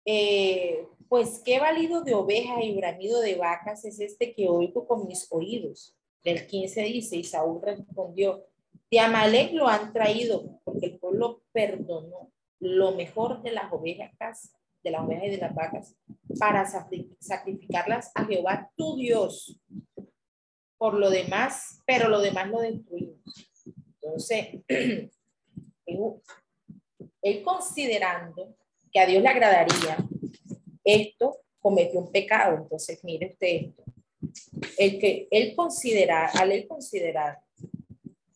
eh, 0.04 0.86
pues 1.08 1.40
qué 1.44 1.58
válido 1.58 2.02
de 2.02 2.14
ovejas 2.14 2.58
y 2.62 2.74
bramido 2.74 3.20
de 3.20 3.34
vacas 3.34 3.84
es 3.84 4.00
este 4.00 4.34
que 4.34 4.48
oigo 4.48 4.86
con 4.86 5.06
mis 5.06 5.26
oídos. 5.30 5.96
El 6.24 6.46
15 6.46 6.82
dice, 6.82 7.16
y 7.16 7.24
Saúl 7.24 7.60
respondió, 7.62 8.44
de 8.90 9.00
Amalek 9.00 9.52
lo 9.52 9.68
han 9.68 9.92
traído, 9.92 10.60
porque 10.64 10.86
el 10.86 10.98
pueblo 10.98 11.42
perdonó 11.52 12.32
lo 12.60 12.92
mejor 12.92 13.42
de 13.42 13.52
las 13.52 13.72
ovejas, 13.72 14.52
de 14.82 14.90
las 14.90 15.02
ovejas 15.02 15.24
y 15.26 15.30
de 15.30 15.38
las 15.38 15.54
vacas, 15.54 15.96
para 16.38 16.66
sacrificarlas 17.20 18.10
a 18.14 18.24
Jehová 18.24 18.70
tu 18.76 18.96
Dios. 18.96 19.60
Por 20.78 20.94
lo 20.94 21.10
demás, 21.10 21.82
pero 21.86 22.08
lo 22.08 22.20
demás 22.20 22.48
lo 22.50 22.60
destruimos. 22.60 23.20
Entonces, 24.00 24.60
él 27.22 27.42
considerando 27.42 28.56
que 28.92 29.00
a 29.00 29.06
Dios 29.06 29.22
le 29.22 29.28
agradaría 29.28 29.96
esto, 30.84 31.40
cometió 31.58 32.00
un 32.00 32.12
pecado. 32.12 32.56
Entonces, 32.56 33.02
mire 33.02 33.32
usted 33.32 33.48
esto. 33.48 33.84
El 34.78 34.98
que 34.98 35.28
él 35.30 35.54
considera, 35.56 36.26
al 36.26 36.52
él 36.52 36.66
considerar 36.68 37.40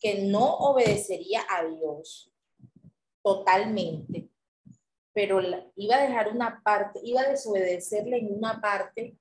que 0.01 0.23
no 0.23 0.57
obedecería 0.57 1.43
a 1.49 1.65
Dios, 1.65 2.30
totalmente, 3.23 4.31
pero 5.13 5.41
iba 5.77 5.97
a 5.97 6.03
dejar 6.03 6.29
una 6.29 6.63
parte, 6.63 7.01
iba 7.03 7.21
a 7.21 7.29
desobedecerle 7.29 8.19
en 8.19 8.35
una 8.35 8.61
parte 8.61 9.17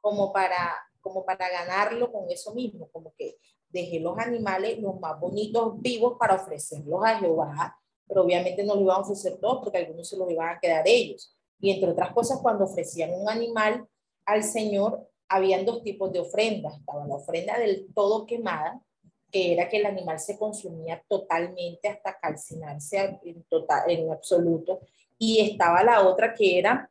como 0.00 0.32
para, 0.32 0.74
como 1.00 1.24
para 1.24 1.48
ganarlo 1.48 2.10
con 2.10 2.30
eso 2.30 2.54
mismo, 2.54 2.88
como 2.90 3.12
que 3.16 3.36
dejé 3.68 4.00
los 4.00 4.18
animales 4.18 4.78
los 4.80 4.98
más 4.98 5.18
bonitos 5.20 5.80
vivos 5.80 6.16
para 6.18 6.34
ofrecerlos 6.34 7.04
a 7.04 7.18
Jehová, 7.18 7.78
pero 8.06 8.22
obviamente 8.22 8.64
no 8.64 8.74
los 8.74 8.82
iban 8.82 8.96
a 8.96 9.00
ofrecer 9.00 9.38
todos 9.38 9.60
porque 9.62 9.78
algunos 9.78 10.08
se 10.08 10.16
los 10.16 10.30
iban 10.30 10.48
a 10.48 10.58
quedar 10.58 10.82
ellos. 10.86 11.36
Y 11.60 11.70
entre 11.70 11.90
otras 11.90 12.12
cosas, 12.12 12.40
cuando 12.42 12.64
ofrecían 12.64 13.12
un 13.14 13.28
animal 13.28 13.86
al 14.24 14.42
Señor, 14.42 15.06
habían 15.28 15.64
dos 15.64 15.82
tipos 15.84 16.12
de 16.12 16.20
ofrendas. 16.20 16.76
Estaba 16.78 17.06
la 17.06 17.14
ofrenda 17.14 17.58
del 17.58 17.86
todo 17.94 18.26
quemada, 18.26 18.82
que 19.30 19.52
era 19.52 19.68
que 19.68 19.78
el 19.78 19.86
animal 19.86 20.18
se 20.18 20.38
consumía 20.38 21.02
totalmente 21.08 21.88
hasta 21.88 22.18
calcinarse 22.18 23.18
en, 23.24 23.42
total, 23.44 23.90
en 23.90 24.10
absoluto. 24.10 24.80
Y 25.18 25.40
estaba 25.40 25.82
la 25.84 26.06
otra 26.06 26.34
que 26.34 26.58
era 26.58 26.90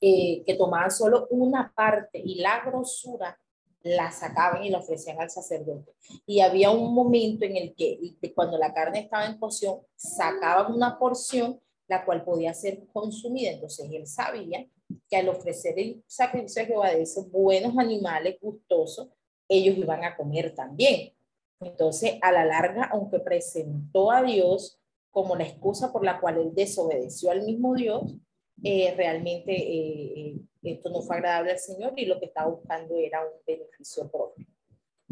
eh, 0.00 0.42
que 0.46 0.54
tomaban 0.54 0.90
solo 0.90 1.26
una 1.30 1.72
parte 1.74 2.20
y 2.24 2.36
la 2.36 2.64
grosura 2.64 3.38
la 3.82 4.10
sacaban 4.10 4.62
y 4.62 4.70
la 4.70 4.78
ofrecían 4.78 5.20
al 5.20 5.30
sacerdote. 5.30 5.92
Y 6.26 6.40
había 6.40 6.70
un 6.70 6.94
momento 6.94 7.44
en 7.44 7.56
el 7.56 7.74
que 7.74 8.14
cuando 8.34 8.58
la 8.58 8.74
carne 8.74 9.00
estaba 9.00 9.26
en 9.26 9.38
cocción, 9.38 9.80
sacaban 9.96 10.72
una 10.72 10.98
porción 10.98 11.60
la 11.90 12.04
cual 12.04 12.24
podía 12.24 12.54
ser 12.54 12.86
consumida. 12.92 13.50
Entonces 13.50 13.90
él 13.92 14.06
sabía 14.06 14.64
que 15.08 15.16
al 15.16 15.28
ofrecer 15.28 15.78
el 15.78 16.02
sacrificio 16.06 16.62
a 16.62 16.66
Jehová 16.66 16.90
de 16.90 17.02
esos 17.02 17.28
buenos 17.30 17.76
animales 17.76 18.38
gustosos, 18.40 19.08
ellos 19.48 19.76
iban 19.76 20.04
a 20.04 20.16
comer 20.16 20.54
también. 20.54 21.12
Entonces, 21.60 22.14
a 22.22 22.32
la 22.32 22.44
larga, 22.44 22.84
aunque 22.84 23.18
presentó 23.20 24.10
a 24.10 24.22
Dios 24.22 24.80
como 25.10 25.36
la 25.36 25.44
excusa 25.44 25.92
por 25.92 26.04
la 26.04 26.20
cual 26.20 26.38
él 26.38 26.54
desobedeció 26.54 27.30
al 27.30 27.44
mismo 27.44 27.74
Dios, 27.74 28.16
eh, 28.62 28.94
realmente 28.96 29.52
eh, 29.52 30.12
eh, 30.16 30.40
esto 30.62 30.90
no 30.90 31.02
fue 31.02 31.16
agradable 31.16 31.52
al 31.52 31.58
Señor 31.58 31.92
y 31.96 32.06
lo 32.06 32.18
que 32.18 32.26
estaba 32.26 32.50
buscando 32.50 32.96
era 32.96 33.20
un 33.22 33.32
beneficio 33.46 34.10
propio. 34.10 34.46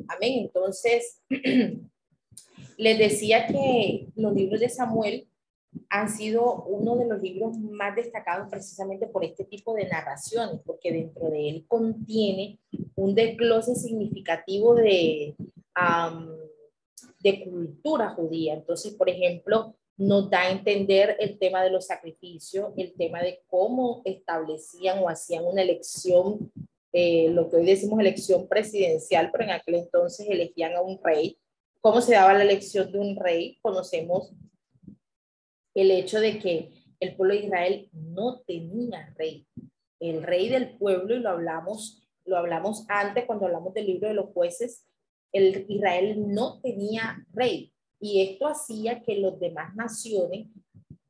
Amén. 0.09 0.45
Entonces, 0.45 1.23
les 2.77 2.99
decía 2.99 3.47
que 3.47 4.09
los 4.15 4.35
libros 4.35 4.61
de 4.61 4.69
Samuel 4.69 5.29
han 5.91 6.09
sido 6.09 6.65
uno 6.65 6.97
de 6.97 7.07
los 7.07 7.21
libros 7.21 7.59
más 7.59 7.95
destacados 7.95 8.49
precisamente 8.51 9.07
por 9.07 9.25
este 9.25 9.45
tipo 9.45 9.75
de 9.75 9.87
narraciones, 9.87 10.61
porque 10.65 10.93
dentro 10.93 11.29
de 11.31 11.49
él 11.49 11.67
contiene 11.67 12.59
un 12.95 13.15
desglose 13.15 13.75
significativo 13.75 14.75
de, 14.75 15.35
de 17.21 17.45
cultura 17.45 18.11
judía. 18.11 18.55
Entonces, 18.55 18.95
por 18.95 19.09
ejemplo, 19.09 19.75
nos 19.97 20.31
da 20.31 20.43
a 20.43 20.51
entender 20.51 21.17
el 21.19 21.39
tema 21.39 21.63
de 21.63 21.71
los 21.71 21.87
sacrificios, 21.87 22.73
el 22.77 22.95
tema 22.95 23.21
de 23.21 23.43
cómo 23.49 24.03
establecían 24.05 25.01
o 25.01 25.09
hacían 25.09 25.45
una 25.45 25.63
elección, 25.63 26.53
eh, 26.93 27.29
lo 27.31 27.51
que 27.51 27.57
hoy 27.57 27.67
decimos 27.67 27.99
elección 27.99 28.47
presidencial, 28.47 29.31
pero 29.33 29.45
en 29.45 29.51
aquel 29.51 29.75
entonces 29.75 30.27
elegían 30.31 30.75
a 30.75 30.83
un 30.83 31.01
rey. 31.03 31.37
¿Cómo 31.81 32.01
se 32.01 32.13
daba 32.13 32.35
la 32.35 32.45
elección 32.45 32.91
de 32.93 32.99
un 32.99 33.17
rey? 33.17 33.59
Conocemos 33.61 34.33
el 35.75 35.91
hecho 35.91 36.21
de 36.21 36.39
que 36.39 36.71
el 37.01 37.17
pueblo 37.17 37.35
de 37.35 37.45
Israel 37.45 37.89
no 37.93 38.41
tenía 38.41 39.13
rey. 39.17 39.47
El 40.01 40.23
rey 40.23 40.49
del 40.49 40.77
pueblo, 40.77 41.17
y 41.17 41.21
lo 41.21 41.31
hablamos, 41.31 42.09
lo 42.25 42.37
hablamos 42.37 42.85
antes 42.89 43.27
cuando 43.27 43.47
hablamos 43.47 43.75
del 43.75 43.87
libro 43.87 44.09
de 44.09 44.15
los 44.15 44.31
jueces, 44.31 44.88
el 45.33 45.67
Israel 45.69 46.25
no 46.29 46.61
tenía 46.61 47.25
rey 47.33 47.73
y 48.01 48.23
esto 48.23 48.47
hacía 48.47 49.03
que 49.03 49.17
los 49.17 49.39
demás 49.41 49.75
naciones 49.75 50.49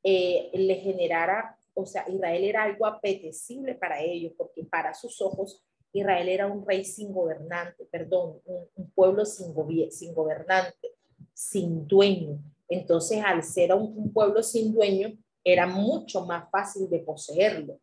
eh, 0.03 0.51
le 0.55 0.77
generara, 0.77 1.57
o 1.75 1.85
sea, 1.85 2.05
Israel 2.09 2.45
era 2.45 2.63
algo 2.63 2.87
apetecible 2.87 3.75
para 3.75 4.01
ellos, 4.01 4.33
porque 4.37 4.65
para 4.65 4.95
sus 4.95 5.21
ojos 5.21 5.63
Israel 5.93 6.29
era 6.29 6.47
un 6.47 6.67
rey 6.67 6.85
sin 6.85 7.13
gobernante, 7.13 7.87
perdón, 7.91 8.41
un, 8.45 8.91
pueblo 8.91 9.25
sin, 9.25 9.55
sin 9.91 10.15
gobernante, 10.15 10.95
sin 11.33 11.87
dueño. 11.87 12.39
Entonces, 12.69 13.23
al 13.25 13.43
ser 13.43 13.75
un, 13.75 13.97
un, 13.97 14.13
pueblo 14.13 14.43
sin 14.43 14.73
dueño, 14.73 15.17
era 15.45 15.67
mucho 15.67 16.25
más 16.27 16.51
fácil 16.51 16.89
de 16.91 16.99
poseerlo. 17.01 17.79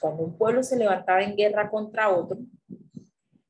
cuando 0.00 0.24
un 0.24 0.36
pueblo 0.36 0.62
se 0.62 0.76
levantaba 0.76 1.22
en 1.22 1.36
guerra 1.36 1.70
contra 1.70 2.14
otro, 2.14 2.38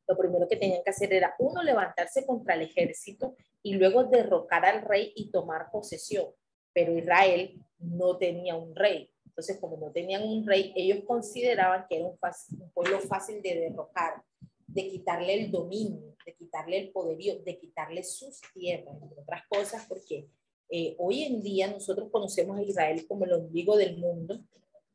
lo 0.07 0.17
primero 0.17 0.49
que 0.49 0.57
tenían 0.57 0.83
que 0.85 0.91
hacer 0.91 1.13
era, 1.13 1.35
uno, 1.39 1.63
levantarse 1.63 2.25
contra 2.25 2.55
el 2.55 2.63
ejército 2.63 3.37
y 3.63 3.75
luego 3.75 4.05
derrocar 4.05 4.65
al 4.65 4.83
rey 4.83 5.13
y 5.17 5.31
tomar 5.31 5.71
posesión. 5.71 6.27
Pero 6.73 6.97
Israel 6.97 7.61
no 7.79 8.17
tenía 8.17 8.55
un 8.55 8.75
rey. 8.75 9.11
Entonces, 9.25 9.59
como 9.61 9.77
no 9.77 9.91
tenían 9.91 10.23
un 10.23 10.47
rey, 10.47 10.73
ellos 10.77 11.01
consideraban 11.07 11.87
que 11.89 11.97
era 11.97 12.07
un, 12.07 12.19
un 12.61 12.71
pueblo 12.71 13.01
fácil 13.01 13.43
de 13.43 13.61
derrocar, 13.61 14.23
de 14.67 14.89
quitarle 14.89 15.35
el 15.35 15.51
dominio, 15.51 16.17
de 16.25 16.35
quitarle 16.35 16.79
el 16.79 16.91
poderío, 16.91 17.43
de 17.43 17.59
quitarle 17.59 18.03
sus 18.03 18.41
tierras, 18.55 18.95
entre 19.03 19.21
otras 19.21 19.43
cosas, 19.49 19.87
porque 19.89 20.29
eh, 20.69 20.97
hoy 20.99 21.25
en 21.25 21.43
día 21.43 21.69
nosotros 21.69 22.09
conocemos 22.11 22.59
a 22.59 22.63
Israel 22.63 23.07
como 23.07 23.25
el 23.25 23.33
ombligo 23.33 23.77
del 23.77 23.99
mundo, 23.99 24.41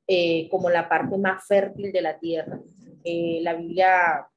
eh, 0.07 0.49
como 0.49 0.69
la 0.69 0.89
parte 0.89 1.17
más 1.17 1.45
fértil 1.45 1.91
de 1.91 2.01
la 2.01 2.19
tierra. 2.19 2.61
Eh, 3.03 3.39
la 3.41 3.53
Biblia 3.53 4.27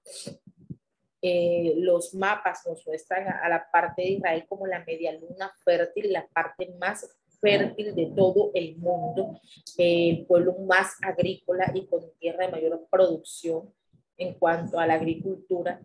eh, 1.26 1.72
los 1.78 2.12
mapas 2.12 2.66
nos 2.66 2.86
muestran 2.86 3.26
a, 3.26 3.48
la 3.48 3.66
parte 3.72 4.02
de 4.02 4.08
Israel 4.08 4.44
como 4.46 4.66
la 4.66 4.84
media 4.84 5.10
luna 5.12 5.50
fértil, 5.64 6.12
la 6.12 6.26
parte 6.26 6.70
más 6.78 7.16
fértil 7.40 7.94
de 7.94 8.12
todo 8.14 8.50
el 8.52 8.76
mundo, 8.76 9.40
el 9.78 10.26
pueblo 10.26 10.54
más 10.68 10.96
agrícola 11.00 11.72
y 11.74 11.86
con 11.86 12.02
tierra 12.18 12.44
de 12.44 12.52
mayor 12.52 12.86
producción 12.90 13.72
en 14.18 14.34
cuanto 14.34 14.78
a 14.78 14.86
la 14.86 14.96
agricultura. 14.96 15.80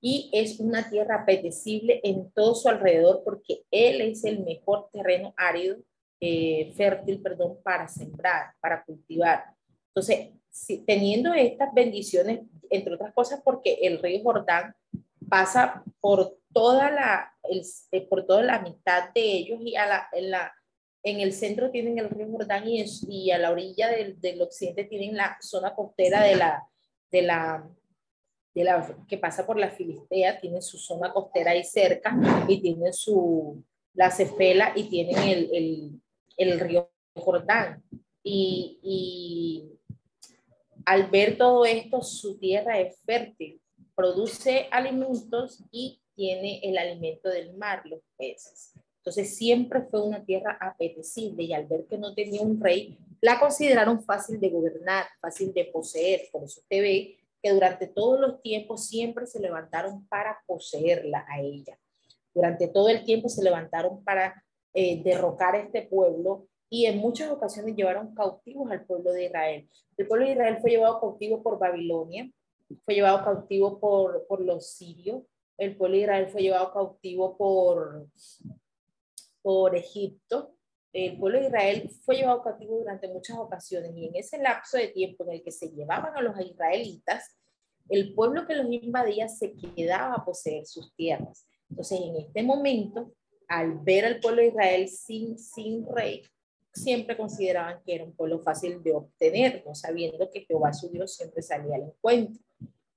Y 0.00 0.30
es 0.32 0.58
una 0.58 0.90
tierra 0.90 1.22
apetecible 1.22 2.00
en 2.02 2.32
todo 2.32 2.56
su 2.56 2.68
alrededor 2.68 3.22
porque 3.24 3.62
él 3.70 4.00
es 4.00 4.24
el 4.24 4.40
mejor 4.40 4.88
terreno 4.92 5.32
árido, 5.36 5.76
eh, 6.18 6.72
fértil, 6.76 7.22
perdón, 7.22 7.58
para 7.62 7.86
sembrar, 7.86 8.54
para 8.60 8.84
cultivar. 8.84 9.44
Entonces, 9.94 10.30
teniendo 10.86 11.32
estas 11.34 11.72
bendiciones, 11.72 12.40
entre 12.72 12.94
otras 12.94 13.12
cosas 13.14 13.40
porque 13.44 13.78
el 13.82 14.02
río 14.02 14.22
Jordán 14.22 14.74
pasa 15.28 15.82
por 16.00 16.38
toda 16.52 16.90
la, 16.90 17.32
eh, 17.92 18.06
por 18.08 18.26
toda 18.26 18.42
la 18.42 18.60
mitad 18.60 19.12
de 19.14 19.22
ellos 19.22 19.60
y 19.62 19.76
a 19.76 19.86
la, 19.86 20.08
en, 20.12 20.30
la, 20.30 20.52
en 21.02 21.20
el 21.20 21.32
centro 21.32 21.70
tienen 21.70 21.98
el 21.98 22.10
río 22.10 22.28
Jordán 22.30 22.68
y, 22.68 22.84
y 23.08 23.30
a 23.30 23.38
la 23.38 23.50
orilla 23.50 23.88
del, 23.88 24.20
del, 24.20 24.42
occidente 24.42 24.84
tienen 24.84 25.16
la 25.16 25.36
zona 25.40 25.74
costera 25.74 26.22
de 26.22 26.36
la, 26.36 26.66
de 27.10 27.22
la, 27.22 27.68
de 28.54 28.64
la, 28.64 28.96
que 29.08 29.18
pasa 29.18 29.46
por 29.46 29.58
la 29.58 29.70
Filistea, 29.70 30.40
tienen 30.40 30.62
su 30.62 30.78
zona 30.78 31.12
costera 31.12 31.52
ahí 31.52 31.64
cerca 31.64 32.14
y 32.48 32.60
tienen 32.60 32.92
su, 32.92 33.64
la 33.94 34.10
Cefela 34.10 34.72
y 34.74 34.84
tienen 34.84 35.16
el, 35.18 35.50
el, 35.54 36.00
el 36.36 36.60
río 36.60 36.90
Jordán. 37.14 37.82
Y, 38.24 38.78
y 38.82 39.71
al 40.84 41.10
ver 41.10 41.38
todo 41.38 41.64
esto, 41.64 42.02
su 42.02 42.38
tierra 42.38 42.78
es 42.78 42.98
fértil, 43.04 43.60
produce 43.94 44.68
alimentos 44.70 45.62
y 45.70 46.00
tiene 46.14 46.60
el 46.62 46.78
alimento 46.78 47.28
del 47.28 47.54
mar, 47.56 47.82
los 47.86 48.00
peces. 48.16 48.72
Entonces 48.98 49.36
siempre 49.36 49.82
fue 49.82 50.00
una 50.02 50.24
tierra 50.24 50.56
apetecible 50.60 51.42
y 51.42 51.52
al 51.52 51.66
ver 51.66 51.86
que 51.86 51.98
no 51.98 52.14
tenía 52.14 52.40
un 52.42 52.60
rey, 52.60 52.96
la 53.20 53.40
consideraron 53.40 54.02
fácil 54.04 54.38
de 54.38 54.50
gobernar, 54.50 55.06
fácil 55.20 55.52
de 55.52 55.64
poseer. 55.64 56.28
Por 56.30 56.44
eso 56.44 56.60
usted 56.60 56.80
ve 56.80 57.18
que 57.42 57.50
durante 57.52 57.88
todos 57.88 58.20
los 58.20 58.40
tiempos 58.42 58.86
siempre 58.86 59.26
se 59.26 59.40
levantaron 59.40 60.06
para 60.06 60.38
poseerla 60.46 61.26
a 61.28 61.40
ella. 61.40 61.76
Durante 62.32 62.68
todo 62.68 62.88
el 62.88 63.04
tiempo 63.04 63.28
se 63.28 63.42
levantaron 63.42 64.04
para 64.04 64.44
eh, 64.72 65.02
derrocar 65.02 65.56
este 65.56 65.82
pueblo 65.82 66.46
y 66.72 66.86
en 66.86 66.96
muchas 67.00 67.30
ocasiones 67.30 67.76
llevaron 67.76 68.14
cautivos 68.14 68.70
al 68.70 68.86
pueblo 68.86 69.12
de 69.12 69.26
Israel. 69.26 69.68
El 69.94 70.08
pueblo 70.08 70.24
de 70.24 70.32
Israel 70.32 70.56
fue 70.58 70.70
llevado 70.70 70.98
cautivo 71.00 71.42
por 71.42 71.58
Babilonia, 71.58 72.30
fue 72.86 72.94
llevado 72.94 73.22
cautivo 73.22 73.78
por, 73.78 74.26
por 74.26 74.40
los 74.40 74.72
sirios, 74.72 75.22
el 75.58 75.76
pueblo 75.76 75.98
de 75.98 76.04
Israel 76.04 76.28
fue 76.28 76.40
llevado 76.40 76.72
cautivo 76.72 77.36
por, 77.36 78.06
por 79.42 79.76
Egipto, 79.76 80.54
el 80.94 81.18
pueblo 81.18 81.40
de 81.40 81.48
Israel 81.48 81.90
fue 82.06 82.16
llevado 82.16 82.42
cautivo 82.42 82.78
durante 82.78 83.06
muchas 83.08 83.36
ocasiones 83.36 83.92
y 83.94 84.06
en 84.06 84.16
ese 84.16 84.38
lapso 84.38 84.78
de 84.78 84.88
tiempo 84.88 85.24
en 85.24 85.32
el 85.32 85.42
que 85.42 85.52
se 85.52 85.68
llevaban 85.68 86.16
a 86.16 86.22
los 86.22 86.40
israelitas, 86.40 87.36
el 87.90 88.14
pueblo 88.14 88.46
que 88.46 88.54
los 88.54 88.72
invadía 88.72 89.28
se 89.28 89.52
quedaba 89.76 90.14
a 90.14 90.24
poseer 90.24 90.64
sus 90.64 90.94
tierras. 90.94 91.46
Entonces, 91.68 92.00
en 92.00 92.16
este 92.16 92.42
momento, 92.42 93.12
al 93.46 93.78
ver 93.80 94.06
al 94.06 94.20
pueblo 94.20 94.40
de 94.40 94.48
Israel 94.48 94.88
sin, 94.88 95.38
sin 95.38 95.86
rey, 95.86 96.22
siempre 96.72 97.16
consideraban 97.16 97.82
que 97.84 97.94
era 97.94 98.04
un 98.04 98.14
pueblo 98.14 98.40
fácil 98.40 98.82
de 98.82 98.94
obtener, 98.94 99.62
no 99.66 99.74
sabiendo 99.74 100.30
que 100.30 100.44
Jehová 100.44 100.72
su 100.72 100.88
Dios 100.88 101.14
siempre 101.14 101.42
salía 101.42 101.76
al 101.76 101.82
encuentro. 101.82 102.42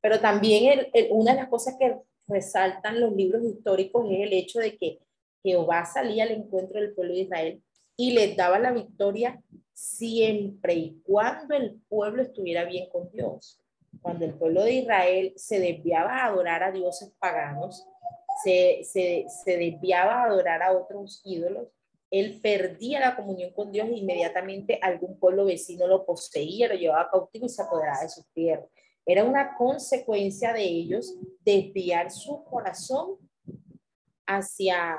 Pero 0.01 0.19
también 0.19 0.87
una 1.11 1.33
de 1.33 1.41
las 1.41 1.49
cosas 1.49 1.75
que 1.79 1.97
resaltan 2.27 2.99
los 2.99 3.13
libros 3.13 3.43
históricos 3.43 4.05
es 4.09 4.19
el 4.21 4.33
hecho 4.33 4.59
de 4.59 4.77
que 4.77 4.99
Jehová 5.43 5.85
salía 5.85 6.23
al 6.23 6.31
encuentro 6.31 6.79
del 6.79 6.93
pueblo 6.93 7.13
de 7.13 7.21
Israel 7.21 7.63
y 7.97 8.11
les 8.11 8.35
daba 8.35 8.59
la 8.59 8.71
victoria 8.71 9.41
siempre 9.73 10.73
y 10.73 11.01
cuando 11.03 11.55
el 11.55 11.79
pueblo 11.87 12.21
estuviera 12.23 12.65
bien 12.65 12.89
con 12.89 13.09
Dios. 13.11 13.61
Cuando 14.01 14.25
el 14.25 14.33
pueblo 14.33 14.63
de 14.63 14.73
Israel 14.73 15.33
se 15.35 15.59
desviaba 15.59 16.17
a 16.17 16.25
adorar 16.25 16.63
a 16.63 16.71
dioses 16.71 17.13
paganos, 17.19 17.85
se, 18.43 18.81
se, 18.83 19.25
se 19.43 19.57
desviaba 19.57 20.21
a 20.21 20.25
adorar 20.25 20.61
a 20.61 20.73
otros 20.73 21.21
ídolos, 21.23 21.69
él 22.11 22.39
perdía 22.41 22.99
la 22.99 23.15
comunión 23.15 23.51
con 23.51 23.71
Dios 23.71 23.87
e 23.89 23.97
inmediatamente 23.97 24.79
algún 24.81 25.19
pueblo 25.19 25.45
vecino 25.45 25.87
lo 25.87 26.05
poseía, 26.05 26.67
lo 26.67 26.75
llevaba 26.75 27.09
cautivo 27.09 27.45
y 27.45 27.49
se 27.49 27.61
apoderaba 27.61 28.01
de 28.01 28.09
sus 28.09 28.25
tierras. 28.33 28.69
Era 29.05 29.23
una 29.23 29.55
consecuencia 29.55 30.53
de 30.53 30.63
ellos 30.63 31.15
desviar 31.41 32.11
su 32.11 32.43
corazón 32.43 33.17
hacia, 34.25 34.97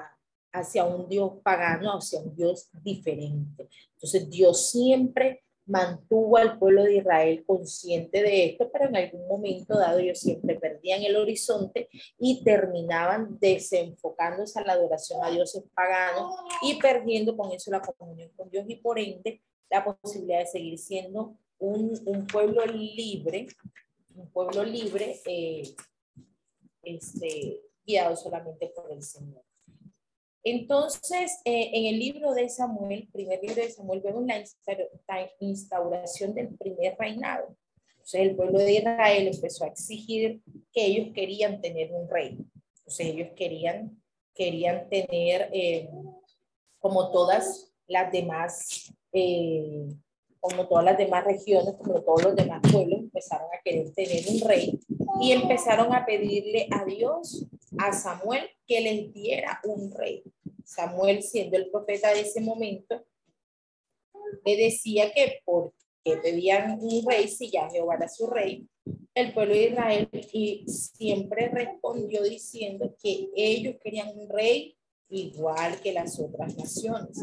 hacia 0.53 0.85
un 0.85 1.09
Dios 1.09 1.33
pagano, 1.43 1.93
hacia 1.93 2.21
un 2.21 2.35
Dios 2.35 2.69
diferente. 2.83 3.69
Entonces 3.95 4.31
Dios 4.31 4.71
siempre 4.71 5.46
mantuvo 5.67 6.37
al 6.37 6.59
pueblo 6.59 6.85
de 6.85 6.97
Israel 6.97 7.45
consciente 7.45 8.23
de 8.23 8.47
esto, 8.47 8.71
pero 8.73 8.87
en 8.87 8.97
algún 8.97 9.27
momento 9.27 9.77
dado 9.77 9.99
ellos 9.99 10.21
siempre 10.21 10.55
perdían 10.59 11.03
el 11.03 11.17
horizonte 11.17 11.89
y 12.19 12.43
terminaban 12.45 13.39
desenfocándose 13.41 14.61
a 14.61 14.65
la 14.65 14.75
adoración 14.75 15.25
a 15.25 15.31
dioses 15.31 15.65
paganos 15.75 16.35
y 16.63 16.81
perdiendo 16.81 17.37
con 17.37 17.53
eso 17.53 17.71
la 17.71 17.81
comunión 17.81 18.31
con 18.37 18.49
Dios 18.49 18.65
y 18.69 18.77
por 18.77 18.99
ende 18.99 19.43
la 19.69 19.85
posibilidad 19.85 20.39
de 20.41 20.47
seguir 20.47 20.79
siendo 20.79 21.37
un, 21.59 22.01
un 22.07 22.27
pueblo 22.27 22.65
libre, 22.67 23.49
un 24.15 24.31
pueblo 24.31 24.63
libre, 24.63 25.21
eh, 25.27 25.75
este, 26.83 27.61
guiado 27.85 28.17
solamente 28.17 28.69
por 28.69 28.93
el 28.93 29.03
Señor. 29.03 29.46
Entonces, 30.49 31.41
eh, 31.45 31.71
en 31.73 31.87
el 31.87 31.99
libro 31.99 32.33
de 32.33 32.49
Samuel, 32.49 33.09
primer 33.13 33.43
libro 33.43 33.57
de 33.57 33.69
Samuel, 33.69 34.01
vemos 34.01 34.25
la 34.25 34.45
instauración 35.41 36.35
del 36.35 36.57
primer 36.57 36.97
reinado. 36.97 37.57
Entonces, 37.91 38.21
el 38.21 38.37
pueblo 38.37 38.61
de 38.61 38.75
Israel 38.75 39.27
empezó 39.27 39.65
a 39.65 39.67
exigir 39.67 40.41
que 40.73 40.87
ellos 40.87 41.09
querían 41.13 41.61
tener 41.61 41.91
un 41.93 42.09
rey. 42.09 42.39
Entonces, 42.79 43.07
ellos 43.07 43.31
querían, 43.35 44.01
querían 44.37 44.89
tener, 44.89 45.51
eh, 45.53 45.91
como 46.79 47.11
todas 47.11 47.73
las 47.89 48.13
demás, 48.13 48.95
eh, 49.13 49.89
como 50.39 50.69
todas 50.69 50.85
las 50.85 50.97
demás 50.97 51.25
regiones, 51.25 51.75
como 51.75 52.01
todos 52.03 52.23
los 52.23 52.37
demás 52.37 52.63
pueblos, 52.71 53.01
empezaron 53.01 53.49
a 53.53 53.61
querer 53.65 53.93
tener 53.95 54.23
un 54.29 54.41
rey 54.49 54.79
y 55.21 55.33
empezaron 55.33 55.93
a 55.93 56.07
pedirle 56.07 56.69
a 56.71 56.85
Dios, 56.85 57.49
a 57.79 57.93
Samuel, 57.93 58.49
que 58.65 58.81
les 58.81 59.13
diera 59.13 59.61
un 59.65 59.91
rey. 59.91 60.23
Samuel, 60.67 61.23
siendo 61.23 61.57
el 61.57 61.71
profeta 61.71 62.13
de 62.13 62.21
ese 62.21 62.41
momento, 62.41 63.07
le 64.45 64.57
decía 64.57 65.13
que 65.13 65.41
porque 65.45 65.73
pedían 66.23 66.79
un 66.81 67.07
rey 67.07 67.29
si 67.29 67.51
ya 67.51 67.71
Jehová 67.71 67.95
era 67.95 68.09
su 68.09 68.27
rey, 68.27 68.69
el 69.15 69.33
pueblo 69.33 69.55
de 69.55 69.69
Israel 69.69 70.09
y 70.33 70.67
siempre 70.67 71.49
respondió 71.49 72.23
diciendo 72.25 72.95
que 73.01 73.31
ellos 73.35 73.77
querían 73.83 74.09
un 74.19 74.29
rey 74.29 74.77
igual 75.09 75.81
que 75.81 75.93
las 75.93 76.19
otras 76.19 76.57
naciones. 76.57 77.23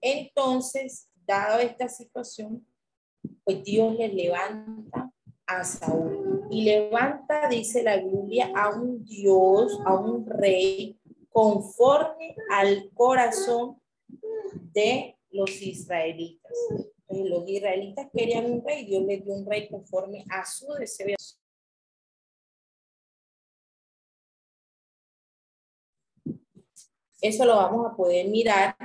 Entonces, 0.00 1.08
dado 1.24 1.60
esta 1.60 1.88
situación, 1.88 2.66
pues 3.44 3.62
Dios 3.62 3.94
les 3.94 4.12
levanta 4.12 5.12
a 5.46 5.62
Saúl 5.62 6.48
y 6.50 6.62
levanta, 6.62 7.48
dice 7.48 7.84
la 7.84 7.96
Biblia, 7.96 8.52
a 8.56 8.70
un 8.70 9.04
Dios, 9.04 9.78
a 9.86 9.94
un 9.94 10.26
rey 10.26 10.98
conforme 11.32 12.36
al 12.50 12.90
corazón 12.94 13.80
de 14.72 15.16
los 15.30 15.50
israelitas. 15.62 16.52
los 17.08 17.48
israelitas 17.48 18.08
querían 18.14 18.50
un 18.50 18.64
rey, 18.64 18.86
Dios 18.86 19.02
les 19.04 19.24
dio 19.24 19.34
un 19.34 19.46
rey 19.46 19.68
conforme 19.68 20.24
a 20.30 20.44
su 20.46 20.72
deseo. 20.74 21.16
Eso 27.20 27.44
lo 27.44 27.56
vamos 27.56 27.86
a 27.86 27.94
poder 27.94 28.28
mirar 28.28 28.76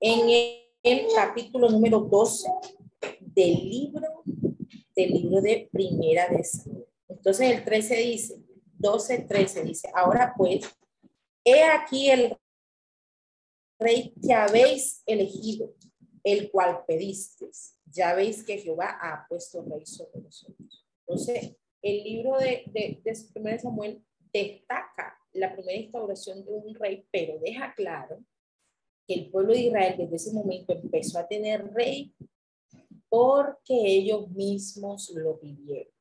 en 0.00 0.64
el 0.82 1.06
capítulo 1.14 1.68
número 1.68 2.00
12 2.00 2.48
del 3.20 3.68
libro, 3.68 4.22
del 4.96 5.10
libro 5.10 5.40
de 5.42 5.68
Primera 5.70 6.28
de 6.28 6.42
Samuel. 6.42 6.86
Entonces 7.08 7.50
el 7.50 7.64
13 7.64 7.96
dice, 7.96 8.42
12, 8.78 9.18
13 9.28 9.62
dice, 9.64 9.90
ahora 9.94 10.32
pues, 10.36 10.64
he 11.44 11.64
aquí 11.64 12.10
el 12.10 12.36
rey 13.78 14.14
que 14.22 14.32
habéis 14.32 15.02
elegido, 15.06 15.74
el 16.24 16.50
cual 16.50 16.84
pedisteis. 16.86 17.76
Ya 17.86 18.14
veis 18.14 18.44
que 18.44 18.58
Jehová 18.58 18.98
ha 19.00 19.26
puesto 19.28 19.62
rey 19.62 19.84
sobre 19.84 20.22
nosotros. 20.22 20.86
Entonces, 21.00 21.56
el 21.82 22.04
libro 22.04 22.38
de, 22.38 22.62
de, 22.72 23.02
de 23.04 23.58
Samuel 23.58 24.02
destaca 24.32 25.18
la 25.32 25.52
primera 25.52 25.78
instauración 25.78 26.44
de 26.44 26.52
un 26.52 26.74
rey, 26.74 27.06
pero 27.10 27.38
deja 27.40 27.74
claro 27.74 28.24
que 29.06 29.14
el 29.14 29.30
pueblo 29.30 29.52
de 29.52 29.62
Israel 29.62 29.94
desde 29.98 30.16
ese 30.16 30.32
momento 30.32 30.72
empezó 30.72 31.18
a 31.18 31.26
tener 31.26 31.72
rey 31.74 32.14
porque 33.08 33.74
ellos 33.74 34.30
mismos 34.30 35.10
lo 35.14 35.38
pidieron, 35.38 35.92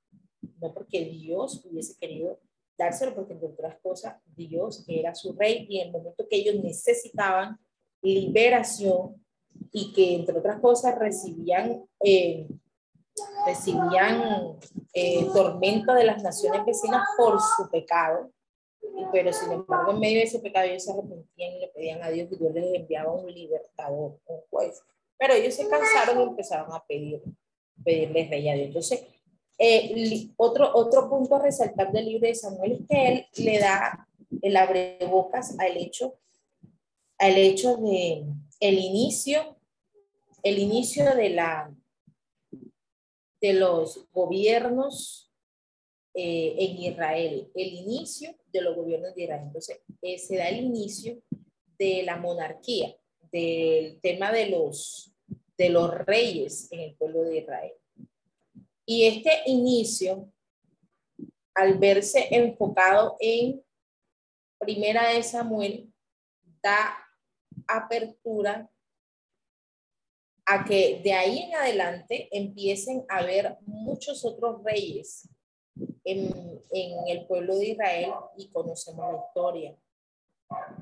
no 0.61 0.73
porque 0.73 1.03
Dios 1.05 1.65
hubiese 1.65 1.97
querido 1.97 2.39
dárselo, 2.83 3.15
porque 3.15 3.33
entre 3.33 3.49
otras 3.49 3.77
cosas 3.81 4.15
Dios 4.35 4.83
era 4.87 5.13
su 5.15 5.33
rey 5.33 5.65
y 5.69 5.79
en 5.79 5.87
el 5.87 5.93
momento 5.93 6.27
que 6.29 6.37
ellos 6.37 6.55
necesitaban 6.63 7.59
liberación 8.01 9.23
y 9.71 9.93
que 9.93 10.15
entre 10.15 10.37
otras 10.37 10.59
cosas 10.59 10.97
recibían 10.97 11.85
eh, 12.03 12.47
recibían 13.45 14.57
eh, 14.93 15.25
tormento 15.33 15.93
de 15.93 16.05
las 16.05 16.23
naciones 16.23 16.65
vecinas 16.65 17.03
por 17.17 17.39
su 17.39 17.69
pecado, 17.69 18.31
pero 19.11 19.31
sin 19.33 19.51
embargo 19.51 19.91
en 19.91 19.99
medio 19.99 20.17
de 20.17 20.23
ese 20.23 20.39
pecado 20.39 20.67
ellos 20.67 20.83
se 20.83 20.91
arrepentían 20.91 21.53
y 21.53 21.59
le 21.59 21.67
pedían 21.69 22.03
a 22.03 22.09
Dios 22.09 22.29
y 22.31 22.35
Dios 22.37 22.53
les 22.53 22.73
enviaba 22.75 23.11
un 23.11 23.31
libertador, 23.31 24.19
un 24.25 24.41
juez. 24.49 24.81
Pero 25.17 25.33
ellos 25.33 25.53
se 25.53 25.67
cansaron 25.67 26.19
y 26.19 26.23
empezaron 26.23 26.73
a 26.73 26.83
pedir, 26.85 27.21
pedirles 27.83 28.29
rey 28.29 28.49
a 28.49 28.55
Dios. 28.55 28.67
Entonces, 28.67 29.07
eh, 29.63 30.27
otro, 30.37 30.71
otro 30.73 31.07
punto 31.07 31.35
a 31.35 31.43
resaltar 31.43 31.91
del 31.91 32.05
libro 32.05 32.27
de 32.27 32.33
Samuel 32.33 32.71
es 32.71 32.87
que 32.89 33.07
él 33.07 33.27
le 33.45 33.59
da 33.59 34.07
el 34.41 34.57
abrebocas 34.57 35.55
al 35.59 35.77
hecho, 35.77 36.15
al 37.19 37.37
hecho 37.37 37.77
de 37.77 38.23
el 38.59 38.79
inicio, 38.79 39.55
el 40.41 40.57
inicio 40.57 41.15
de 41.15 41.29
la, 41.29 41.71
de 43.39 43.53
los 43.53 44.07
gobiernos 44.11 45.31
eh, 46.15 46.55
en 46.57 46.77
Israel, 46.79 47.51
el 47.53 47.73
inicio 47.73 48.35
de 48.51 48.61
los 48.61 48.75
gobiernos 48.75 49.13
de 49.13 49.23
Israel. 49.25 49.43
Entonces, 49.45 49.79
eh, 50.01 50.17
se 50.17 50.37
da 50.37 50.49
el 50.49 50.65
inicio 50.65 51.21
de 51.77 52.01
la 52.01 52.17
monarquía, 52.17 52.97
del 53.31 53.99
tema 54.01 54.31
de 54.31 54.47
los, 54.47 55.13
de 55.55 55.69
los 55.69 55.93
reyes 56.05 56.67
en 56.71 56.79
el 56.79 56.95
pueblo 56.95 57.21
de 57.21 57.37
Israel. 57.37 57.73
Y 58.93 59.05
este 59.05 59.43
inicio, 59.45 60.29
al 61.55 61.79
verse 61.79 62.27
enfocado 62.29 63.15
en 63.21 63.63
Primera 64.59 65.13
de 65.13 65.23
Samuel, 65.23 65.93
da 66.61 66.97
apertura 67.69 68.69
a 70.45 70.65
que 70.65 70.99
de 71.01 71.13
ahí 71.13 71.39
en 71.39 71.55
adelante 71.55 72.27
empiecen 72.33 73.05
a 73.07 73.19
haber 73.19 73.57
muchos 73.61 74.25
otros 74.25 74.61
reyes 74.61 75.29
en, 76.03 76.61
el 77.07 77.25
pueblo 77.27 77.55
de 77.59 77.69
Israel 77.69 78.11
y 78.35 78.49
conocemos 78.49 79.09
la 79.09 79.19
historia. 79.25 79.77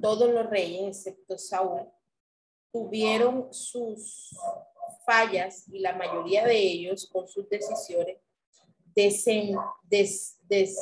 Todos 0.02 0.32
los 0.32 0.50
reyes, 0.50 0.98
excepto 0.98 1.38
Saúl, 1.38 1.88
tuvieron 2.74 3.54
sus 3.54 4.36
fallas 5.10 5.66
y 5.72 5.80
la 5.80 5.96
mayoría 5.96 6.46
de 6.46 6.56
ellos 6.56 7.10
con 7.12 7.28
sus 7.28 7.50
decisiones 7.50 8.18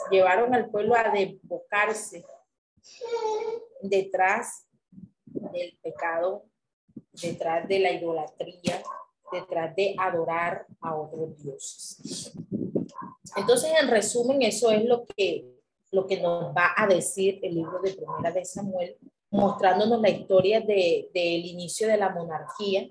llevaron 0.09 0.53
al 0.53 0.69
pueblo 0.69 0.95
a 0.95 1.11
desbocarse 1.11 2.25
detrás 3.81 4.67
del 5.25 5.77
pecado 5.81 6.45
detrás 7.21 7.67
de 7.67 7.79
la 7.79 7.91
idolatría, 7.91 8.83
detrás 9.31 9.75
de 9.75 9.95
adorar 9.97 10.65
a 10.81 10.95
otros 10.95 11.41
dioses. 11.41 12.31
Entonces, 13.35 13.71
en 13.81 13.89
resumen, 13.89 14.41
eso 14.43 14.71
es 14.71 14.85
lo 14.85 15.05
que, 15.05 15.45
lo 15.91 16.05
que 16.05 16.21
nos 16.21 16.55
va 16.55 16.73
a 16.75 16.85
decir 16.87 17.39
el 17.41 17.55
libro 17.55 17.79
de 17.81 17.93
Primera 17.93 18.31
de 18.31 18.45
Samuel, 18.45 18.97
mostrándonos 19.31 19.99
la 19.99 20.09
historia 20.09 20.59
del 20.59 21.09
de, 21.13 21.29
inicio 21.29 21.87
de 21.87 21.97
la 21.97 22.09
monarquía, 22.09 22.87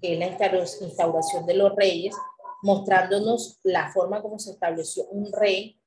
que 0.00 0.14
es 0.14 0.18
la 0.18 0.26
instauración 0.86 1.46
de 1.46 1.54
los 1.54 1.74
reyes, 1.74 2.14
mostrándonos 2.62 3.60
la 3.62 3.92
forma 3.92 4.22
como 4.22 4.38
se 4.38 4.52
estableció 4.52 5.04
un 5.10 5.30
rey, 5.32 5.80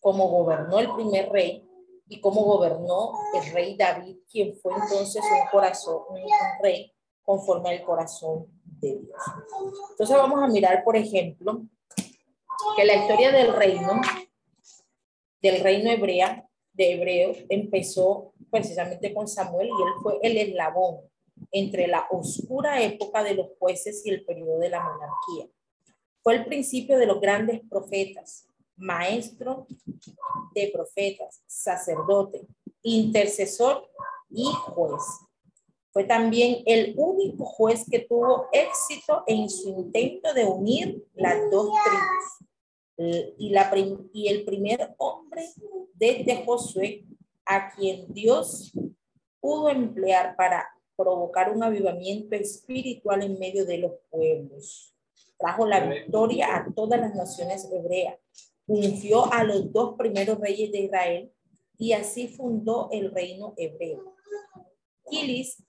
cómo 0.00 0.28
gobernó 0.28 0.78
el 0.80 0.92
primer 0.92 1.30
rey 1.30 1.64
y 2.08 2.20
cómo 2.20 2.42
gobernó 2.42 3.12
el 3.34 3.52
rey 3.52 3.76
David, 3.76 4.16
quien 4.30 4.56
fue 4.56 4.74
entonces 4.74 5.22
un 5.22 5.48
corazón, 5.50 6.02
un 6.10 6.18
rey 6.62 6.92
conforme 7.22 7.70
al 7.70 7.84
corazón 7.84 8.46
de 8.64 8.98
Dios. 8.98 9.22
Entonces 9.90 10.16
vamos 10.16 10.42
a 10.42 10.48
mirar, 10.48 10.84
por 10.84 10.96
ejemplo, 10.96 11.62
que 12.76 12.84
la 12.84 12.96
historia 12.96 13.32
del 13.32 13.54
reino, 13.54 14.00
del 15.40 15.60
reino 15.60 15.90
hebrea, 15.90 16.48
de 16.72 16.92
hebreo, 16.92 17.32
empezó 17.48 18.32
precisamente 18.50 19.14
con 19.14 19.28
Samuel 19.28 19.68
y 19.68 19.82
él 19.82 19.94
fue 20.02 20.18
el 20.22 20.36
eslabón 20.36 21.00
entre 21.52 21.86
la 21.86 22.06
oscura 22.10 22.82
época 22.82 23.22
de 23.22 23.34
los 23.34 23.48
jueces 23.58 24.04
y 24.04 24.10
el 24.10 24.24
periodo 24.24 24.58
de 24.58 24.70
la 24.70 24.80
monarquía. 24.80 25.48
Fue 26.22 26.36
el 26.36 26.44
principio 26.46 26.98
de 26.98 27.06
los 27.06 27.20
grandes 27.20 27.60
profetas, 27.68 28.48
maestro 28.76 29.66
de 30.54 30.70
profetas, 30.72 31.42
sacerdote, 31.46 32.46
intercesor 32.82 33.88
y 34.30 34.44
juez. 34.44 35.02
Fue 35.92 36.04
también 36.04 36.62
el 36.66 36.94
único 36.96 37.44
juez 37.44 37.84
que 37.88 38.00
tuvo 38.00 38.48
éxito 38.52 39.22
en 39.26 39.48
su 39.48 39.68
intento 39.68 40.34
de 40.34 40.44
unir 40.44 41.06
las 41.14 41.50
dos 41.50 41.70
tribus. 41.84 43.34
Y, 43.38 43.50
la 43.50 43.72
y 44.12 44.28
el 44.28 44.44
primer 44.44 44.94
hombre 44.98 45.44
desde 45.94 46.44
Josué, 46.44 47.04
a 47.44 47.70
quien 47.74 48.12
Dios 48.12 48.72
pudo 49.40 49.68
emplear 49.68 50.36
para 50.36 50.73
provocar 50.96 51.52
un 51.54 51.62
avivamiento 51.62 52.34
espiritual 52.36 53.22
en 53.22 53.38
medio 53.38 53.64
de 53.64 53.78
los 53.78 53.92
pueblos. 54.10 54.94
Trajo 55.38 55.66
la 55.66 55.80
victoria 55.80 56.56
a 56.56 56.72
todas 56.74 57.00
las 57.00 57.14
naciones 57.14 57.68
hebreas. 57.70 58.16
Ungió 58.66 59.32
a 59.32 59.44
los 59.44 59.72
dos 59.72 59.96
primeros 59.98 60.38
reyes 60.40 60.72
de 60.72 60.80
Israel 60.80 61.32
y 61.78 61.92
así 61.92 62.28
fundó 62.28 62.88
el 62.92 63.12
reino 63.12 63.54
hebreo. 63.56 64.14
Kilis 65.10 65.62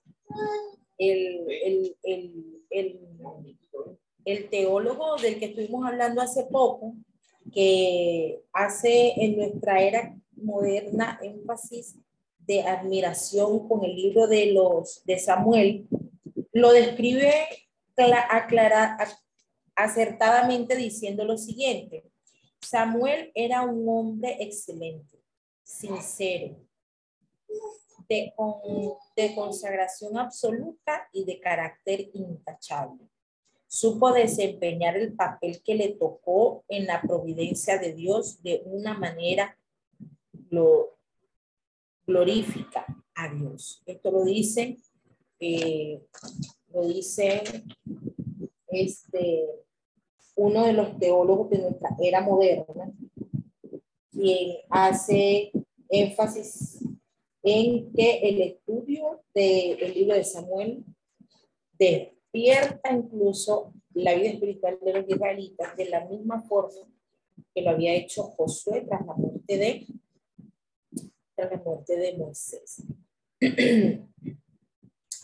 el, 0.98 1.96
el, 4.24 4.50
teólogo 4.50 5.16
del 5.16 5.38
que 5.38 5.46
estuvimos 5.46 5.86
hablando 5.86 6.20
hace 6.22 6.44
poco, 6.44 6.94
que 7.52 8.42
hace 8.52 9.12
en 9.16 9.36
nuestra 9.36 9.82
era 9.82 10.16
moderna 10.32 11.18
énfasis 11.22 11.96
de 12.46 12.62
admiración 12.62 13.68
con 13.68 13.84
el 13.84 13.94
libro 13.94 14.26
de 14.26 14.52
los 14.52 15.02
de 15.04 15.18
Samuel, 15.18 15.88
lo 16.52 16.72
describe 16.72 17.32
aclara, 18.30 18.96
acertadamente 19.74 20.76
diciendo 20.76 21.24
lo 21.24 21.36
siguiente. 21.36 22.04
Samuel 22.60 23.30
era 23.34 23.62
un 23.62 23.88
hombre 23.88 24.36
excelente, 24.40 25.18
sincero, 25.62 26.56
de, 28.08 28.32
de 29.16 29.34
consagración 29.34 30.16
absoluta 30.18 31.08
y 31.12 31.24
de 31.24 31.40
carácter 31.40 32.10
intachable. 32.14 33.08
Supo 33.68 34.12
desempeñar 34.12 34.96
el 34.96 35.14
papel 35.14 35.60
que 35.62 35.74
le 35.74 35.88
tocó 35.90 36.64
en 36.68 36.86
la 36.86 37.02
providencia 37.02 37.78
de 37.78 37.92
Dios 37.92 38.42
de 38.42 38.62
una 38.64 38.96
manera 38.96 39.58
lo, 40.50 40.95
glorifica 42.06 42.86
a 43.14 43.34
Dios. 43.34 43.82
Esto 43.86 44.10
lo 44.10 44.24
dice, 44.24 44.78
eh, 45.40 46.02
lo 46.72 46.86
dice 46.86 47.42
este, 48.68 49.46
uno 50.36 50.64
de 50.64 50.72
los 50.72 50.98
teólogos 50.98 51.50
de 51.50 51.58
nuestra 51.58 51.90
era 52.00 52.20
moderna, 52.20 52.92
quien 54.10 54.56
hace 54.70 55.52
énfasis 55.88 56.84
en 57.42 57.92
que 57.92 58.18
el 58.18 58.40
estudio 58.40 59.22
del 59.34 59.94
libro 59.94 60.14
de 60.14 60.24
Samuel 60.24 60.84
despierta 61.78 62.92
incluso 62.92 63.72
la 63.94 64.14
vida 64.14 64.30
espiritual 64.30 64.78
de 64.82 64.92
los 64.92 65.08
israelitas 65.08 65.76
de 65.76 65.88
la 65.88 66.04
misma 66.06 66.42
forma 66.42 66.86
que 67.54 67.62
lo 67.62 67.70
había 67.70 67.94
hecho 67.94 68.24
Josué 68.24 68.82
tras 68.82 69.06
la 69.06 69.14
muerte 69.14 69.56
de, 69.56 69.86
tras 71.36 71.50
la 71.50 71.58
muerte 71.58 71.96
de 71.96 72.16
Moisés. 72.16 72.82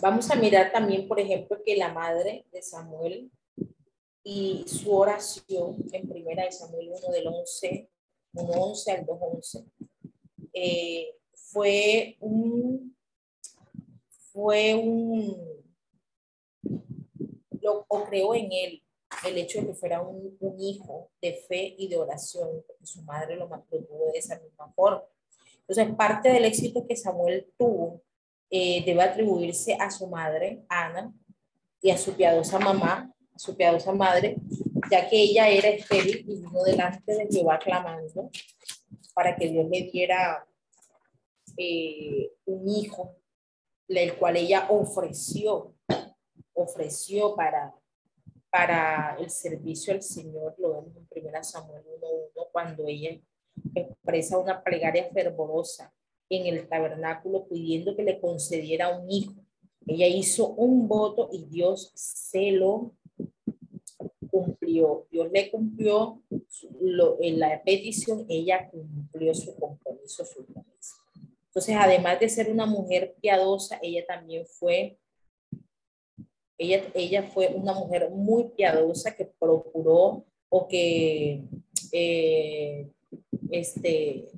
Vamos 0.01 0.31
a 0.31 0.35
mirar 0.37 0.71
también, 0.73 1.09
por 1.09 1.19
ejemplo, 1.19 1.63
que 1.65 1.77
la 1.77 1.93
madre 1.93 2.47
de 2.53 2.63
Samuel 2.63 3.31
y 4.25 4.65
su 4.67 4.93
oración 4.93 5.77
en 5.93 6.09
primera 6.09 6.45
de 6.45 6.53
Samuel 6.53 6.91
1 6.91 7.13
del 7.13 7.27
11, 7.27 7.91
1, 8.35 8.53
11 8.53 8.93
al 8.93 9.07
2, 9.07 9.19
11 9.21 9.65
eh, 10.53 11.17
fue 11.35 12.17
un, 12.21 12.97
fue 14.33 14.75
un, 14.75 15.37
lo, 17.61 17.85
o 17.89 18.05
creó 18.05 18.35
en 18.35 18.51
él 18.53 18.83
el 19.27 19.39
hecho 19.39 19.61
de 19.61 19.69
que 19.69 19.75
fuera 19.75 20.03
un, 20.03 20.37
un, 20.41 20.61
hijo 20.61 21.11
de 21.21 21.35
fe 21.35 21.75
y 21.79 21.89
de 21.89 21.97
oración, 21.97 22.65
porque 22.67 22.87
su 22.87 23.03
madre 23.03 23.37
lo, 23.37 23.47
tuvo 23.49 24.11
de 24.13 24.19
esa 24.19 24.39
misma 24.41 24.73
forma. 24.73 25.05
Entonces, 25.67 25.95
parte 25.97 26.29
del 26.31 26.45
éxito 26.45 26.87
que 26.87 26.97
Samuel 26.97 27.47
tuvo 27.57 28.03
eh, 28.51 28.83
debe 28.85 29.03
atribuirse 29.03 29.75
a 29.75 29.91
su 29.91 30.07
madre, 30.09 30.65
Ana, 30.69 31.13
y 31.81 31.91
a 31.91 31.97
su 31.97 32.15
piadosa 32.15 32.59
mamá, 32.59 33.13
a 33.35 33.39
su 33.39 33.57
piadosa 33.57 33.93
madre, 33.93 34.37
ya 34.91 35.09
que 35.09 35.23
ella 35.23 35.49
era 35.49 35.69
estéril 35.69 36.25
y 36.29 36.37
vino 36.37 36.63
delante 36.63 37.15
de 37.15 37.29
Jehová 37.31 37.59
clamando 37.59 38.31
para 39.15 39.37
que 39.37 39.49
Dios 39.49 39.69
le 39.71 39.91
diera 39.91 40.47
eh, 41.57 42.31
un 42.45 42.69
hijo, 42.69 43.17
el 43.89 44.17
cual 44.17 44.37
ella 44.37 44.67
ofreció, 44.71 45.75
ofreció 46.55 47.35
para, 47.35 47.75
para 48.51 49.17
el 49.19 49.31
servicio 49.31 49.95
al 49.95 50.03
Señor, 50.03 50.55
lo 50.59 50.83
vemos 50.83 50.97
en 50.97 51.27
1 51.27 51.45
Samuel 51.45 51.83
1.1, 51.85 52.49
cuando 52.53 52.87
ella 52.87 53.19
expresa 53.75 54.39
una 54.39 54.63
plegaria 54.63 55.09
fervorosa 55.13 55.93
en 56.29 56.47
el 56.47 56.69
tabernáculo 56.69 57.47
pidiendo 57.47 57.95
que 57.95 58.03
le 58.03 58.21
concediera 58.21 58.97
un 58.97 59.11
hijo. 59.11 59.35
Ella 59.87 60.07
hizo 60.07 60.49
un 60.55 60.89
voto 60.89 61.29
y 61.33 61.45
Dios 61.47 61.93
se 61.95 62.53
lo 62.53 62.93
cumplió. 64.31 65.07
Dios 65.11 65.31
le 65.33 65.51
cumplió 65.51 66.23
lo, 66.81 67.19
en 67.21 67.39
la 67.39 67.63
petición, 67.63 68.25
ella 68.29 68.71
cumplió 68.71 69.35
su 69.35 69.55
compromiso, 69.57 70.25
su 70.25 70.45
promesa. 70.47 70.97
Entonces, 71.47 71.77
además 71.79 72.19
de 72.19 72.29
ser 72.31 72.51
una 72.51 72.65
mujer 72.65 73.15
piadosa, 73.21 73.79
ella 73.83 74.07
también 74.07 74.47
fue, 74.47 74.99
ella, 76.57 76.83
ella 76.95 77.25
fue 77.25 77.49
una 77.49 77.75
mujer 77.75 78.11
muy 78.11 78.49
piadosa 78.57 79.15
que 79.15 79.27
procuró 79.27 80.25
o 80.49 80.67
que 80.67 81.45
eh, 81.93 82.91
este, 83.53 84.29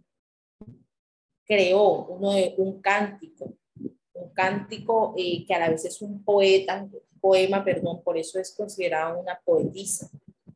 creó 1.47 2.07
uno 2.07 2.33
de, 2.33 2.55
un 2.59 2.81
cántico, 2.81 3.55
un 4.15 4.31
cántico 4.33 5.15
eh, 5.17 5.45
que 5.47 5.55
a 5.55 5.61
la 5.61 5.71
vez 5.71 5.85
es 5.85 6.03
un 6.03 6.23
poeta, 6.25 6.87
poema, 7.21 7.65
perdón, 7.65 8.03
por 8.03 8.19
eso 8.19 8.39
es 8.39 8.55
considerada 8.55 9.17
una 9.17 9.41
poetisa, 9.45 10.11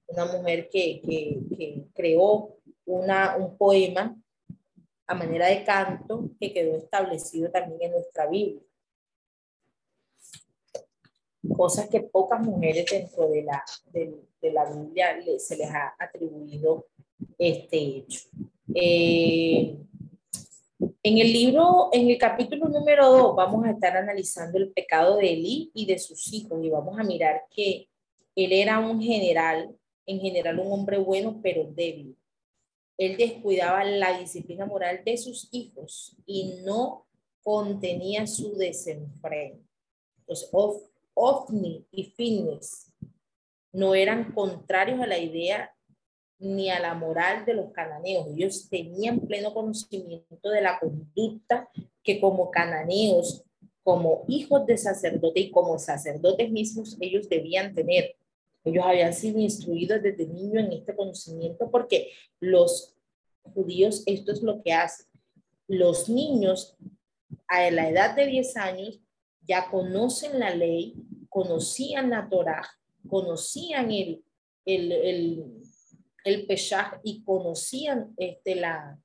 una 0.06 0.26
mujer 0.26 0.68
que, 0.68 1.00
que, 1.00 1.38
que 1.56 1.84
creó 1.94 2.56
una, 2.84 3.36
un 3.36 3.56
poema 3.56 4.16
a 5.06 5.14
manera 5.14 5.46
de 5.46 5.64
canto 5.64 6.30
que 6.38 6.52
quedó 6.52 6.76
establecido 6.76 7.50
también 7.50 7.80
en 7.82 7.92
nuestra 7.92 8.26
Biblia. 8.26 8.62
Cosas 11.56 11.88
que 11.88 12.00
pocas 12.00 12.40
mujeres 12.40 12.84
dentro 12.90 13.28
de 13.28 13.42
la, 13.42 13.64
de, 13.92 14.14
de 14.42 14.52
la 14.52 14.70
Biblia 14.70 15.16
se 15.38 15.56
les 15.56 15.70
ha 15.70 15.94
atribuido 15.98 16.86
este 17.38 17.78
hecho. 17.78 18.20
Eh, 18.74 19.76
en 21.02 21.18
el 21.18 21.32
libro, 21.32 21.88
en 21.92 22.10
el 22.10 22.18
capítulo 22.18 22.68
número 22.68 23.10
2, 23.10 23.36
vamos 23.36 23.64
a 23.64 23.70
estar 23.70 23.96
analizando 23.96 24.58
el 24.58 24.70
pecado 24.70 25.16
de 25.16 25.32
Elí 25.32 25.70
y 25.74 25.86
de 25.86 25.98
sus 25.98 26.32
hijos 26.32 26.62
y 26.62 26.70
vamos 26.70 26.98
a 26.98 27.04
mirar 27.04 27.42
que 27.50 27.88
él 28.36 28.52
era 28.52 28.78
un 28.78 29.00
general, 29.02 29.74
en 30.06 30.20
general 30.20 30.60
un 30.60 30.72
hombre 30.72 30.98
bueno, 30.98 31.40
pero 31.42 31.64
débil. 31.64 32.16
Él 32.96 33.16
descuidaba 33.16 33.84
la 33.84 34.18
disciplina 34.18 34.66
moral 34.66 35.02
de 35.04 35.16
sus 35.16 35.48
hijos 35.52 36.16
y 36.26 36.60
no 36.64 37.06
contenía 37.42 38.26
su 38.26 38.56
desenfreno. 38.56 39.58
Entonces, 40.20 40.50
Ofni 41.14 41.86
y 41.90 42.04
Finnes 42.04 42.92
no 43.72 43.94
eran 43.94 44.32
contrarios 44.32 45.00
a 45.00 45.06
la 45.06 45.18
idea 45.18 45.74
ni 46.38 46.70
a 46.70 46.80
la 46.80 46.94
moral 46.94 47.44
de 47.44 47.54
los 47.54 47.72
cananeos. 47.72 48.28
Ellos 48.28 48.68
tenían 48.68 49.20
pleno 49.20 49.52
conocimiento 49.52 50.50
de 50.50 50.60
la 50.60 50.78
conducta 50.78 51.68
que 52.02 52.20
como 52.20 52.50
cananeos, 52.50 53.44
como 53.82 54.24
hijos 54.28 54.66
de 54.66 54.76
sacerdote 54.76 55.40
y 55.40 55.50
como 55.50 55.78
sacerdotes 55.78 56.50
mismos, 56.50 56.96
ellos 57.00 57.28
debían 57.28 57.74
tener. 57.74 58.16
Ellos 58.64 58.84
habían 58.84 59.14
sido 59.14 59.38
instruidos 59.38 60.02
desde 60.02 60.26
niño 60.26 60.60
en 60.60 60.72
este 60.72 60.94
conocimiento 60.94 61.70
porque 61.70 62.10
los 62.40 62.96
judíos 63.54 64.02
esto 64.06 64.32
es 64.32 64.42
lo 64.42 64.62
que 64.62 64.72
hacen. 64.72 65.06
Los 65.66 66.08
niños 66.08 66.76
a 67.46 67.70
la 67.70 67.88
edad 67.88 68.14
de 68.14 68.26
10 68.26 68.56
años 68.56 69.00
ya 69.46 69.70
conocen 69.70 70.38
la 70.38 70.54
ley, 70.54 70.94
conocían 71.28 72.10
la 72.10 72.28
Torah, 72.28 72.66
conocían 73.08 73.90
el, 73.90 74.22
el, 74.66 74.92
el 74.92 75.57
el 76.24 76.46
Peshach 76.46 77.00
y 77.02 77.22
conocían 77.22 78.14
este, 78.16 78.54
la, 78.54 78.98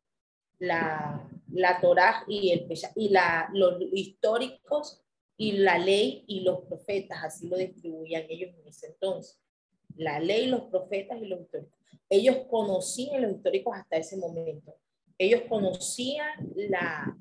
la, 0.60 1.30
la 1.52 1.82
Torah 1.82 2.23
y 2.28 2.52
el 2.52 2.65
Peshach, 2.65 2.91
y 2.95 3.10
la, 3.10 3.49
los 3.54 3.82
históricos 3.91 5.04
y 5.38 5.54
la 5.54 5.78
ley 5.78 6.23
y 6.28 6.41
los 6.41 6.62
profetas, 6.62 7.23
así 7.23 7.47
lo 7.47 7.58
distribuían 7.58 8.26
ellos 8.30 8.56
en 8.60 8.67
ese 8.67 8.88
entonces. 8.88 9.39
La 9.95 10.19
ley, 10.19 10.47
los 10.47 10.63
profetas 10.63 11.21
y 11.21 11.26
los 11.26 11.41
históricos. 11.41 11.80
Ellos 12.10 12.38
conocían 12.49 13.21
los 13.21 13.32
históricos 13.32 13.76
hasta 13.76 13.97
ese 13.97 14.17
momento. 14.17 14.76
Ellos 15.17 15.41
conocían 15.47 16.52
la, 16.56 17.15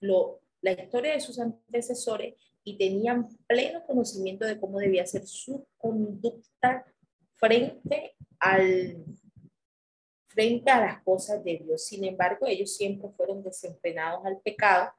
lo, 0.00 0.40
la 0.60 0.72
historia 0.72 1.12
de 1.12 1.20
sus 1.20 1.38
antecesores 1.38 2.34
y 2.64 2.76
tenían 2.76 3.28
pleno 3.46 3.84
conocimiento 3.86 4.44
de 4.44 4.58
cómo 4.60 4.78
debía 4.78 5.06
ser 5.06 5.26
su 5.26 5.66
conducta 5.76 6.86
frente 7.34 8.14
al, 8.38 9.04
frente 10.38 10.70
a 10.70 10.78
las 10.78 11.02
cosas 11.02 11.42
de 11.42 11.58
Dios. 11.58 11.84
Sin 11.84 12.04
embargo, 12.04 12.46
ellos 12.46 12.76
siempre 12.76 13.08
fueron 13.16 13.42
desenfrenados 13.42 14.24
al 14.24 14.38
pecado 14.38 14.92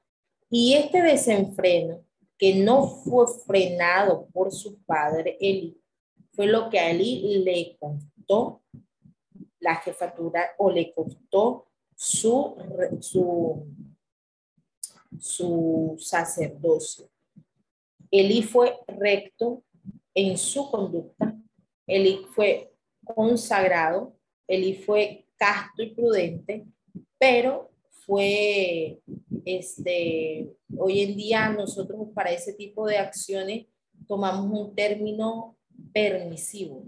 y 0.50 0.74
este 0.74 1.02
desenfreno 1.02 2.04
que 2.38 2.56
no 2.56 2.86
fue 2.86 3.26
frenado 3.48 4.28
por 4.34 4.52
su 4.52 4.80
padre 4.80 5.38
Eli, 5.40 5.82
fue 6.34 6.46
lo 6.46 6.70
que 6.70 6.78
a 6.78 6.92
Eli 6.92 7.38
le 7.38 7.78
costó 7.80 8.62
la 9.62 9.78
jefatura 9.78 10.44
o 10.58 10.70
le 10.70 10.94
costó 10.94 11.68
su, 11.96 12.58
su, 13.00 13.66
su 15.18 15.96
sacerdocio. 16.00 17.10
Eli 18.12 18.44
fue 18.44 18.78
recto 18.88 19.64
en 20.14 20.38
su 20.38 20.70
conducta, 20.70 21.34
Eli 21.88 22.26
fue 22.36 22.74
consagrado, 23.06 24.18
Eli 24.46 24.74
fue 24.74 25.28
casto 25.40 25.82
y 25.82 25.96
prudente, 25.96 26.66
pero 27.18 27.72
fue, 28.06 29.00
este, 29.46 30.52
hoy 30.78 31.02
en 31.02 31.16
día 31.16 31.50
nosotros 31.50 32.10
para 32.14 32.32
ese 32.32 32.54
tipo 32.54 32.86
de 32.86 32.98
acciones 32.98 33.66
tomamos 34.08 34.52
un 34.52 34.76
término 34.76 35.58
permisivo. 35.94 36.86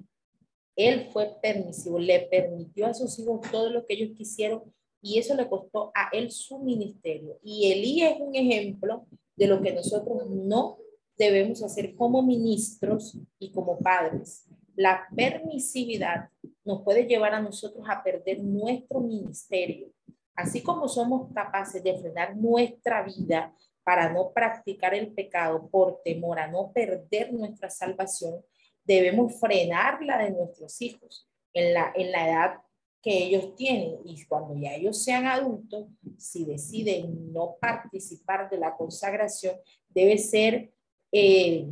Él 0.76 1.08
fue 1.12 1.36
permisivo, 1.42 2.00
le 2.00 2.22
permitió 2.22 2.88
a 2.88 2.94
sus 2.94 3.18
hijos 3.20 3.42
todo 3.52 3.70
lo 3.70 3.86
que 3.86 3.94
ellos 3.94 4.18
quisieron 4.18 4.64
y 5.02 5.18
eso 5.18 5.36
le 5.36 5.50
costó 5.50 5.92
a 5.96 6.10
él 6.12 6.32
su 6.32 6.60
ministerio. 6.60 7.40
Y 7.44 7.72
Elí 7.72 8.04
es 8.04 8.16
un 8.20 8.36
ejemplo 8.36 9.06
de 9.36 9.48
lo 9.48 9.62
que 9.62 9.74
nosotros 9.74 10.30
no 10.30 10.78
debemos 11.18 11.64
hacer 11.64 11.96
como 11.96 12.22
ministros 12.22 13.18
y 13.40 13.52
como 13.52 13.78
padres. 13.80 14.48
La 14.76 15.08
permisividad 15.16 16.30
nos 16.64 16.82
puede 16.84 17.06
llevar 17.06 17.34
a 17.34 17.42
nosotros 17.42 17.86
a 17.90 18.04
perder 18.04 18.44
nuestro 18.44 19.00
ministerio. 19.00 19.92
Así 20.36 20.62
como 20.64 20.88
somos 20.88 21.32
capaces 21.34 21.84
de 21.84 21.98
frenar 21.98 22.36
nuestra 22.36 23.04
vida 23.04 23.54
para 23.84 24.12
no 24.12 24.32
practicar 24.32 24.94
el 24.94 25.12
pecado 25.12 25.68
por 25.70 26.02
temor 26.04 26.40
a 26.40 26.48
no 26.48 26.72
perder 26.72 27.34
nuestra 27.34 27.70
salvación, 27.70 28.42
debemos 28.84 29.40
frenar 29.40 30.02
la 30.04 30.18
de 30.18 30.32
nuestros 30.32 30.82
hijos 30.82 31.28
en 31.54 31.74
la, 31.74 31.92
en 31.96 32.12
la 32.12 32.30
edad 32.30 32.62
que 33.02 33.26
ellos 33.26 33.56
tienen 33.56 33.98
y 34.06 34.24
cuando 34.26 34.56
ya 34.56 34.76
ellos 34.76 35.04
sean 35.04 35.26
adultos, 35.26 35.88
si 36.18 36.46
deciden 36.46 37.34
no 37.34 37.56
participar 37.60 38.50
de 38.50 38.58
la 38.58 38.76
consagración, 38.78 39.56
debe 39.90 40.18
ser 40.20 40.72
eh, 41.12 41.68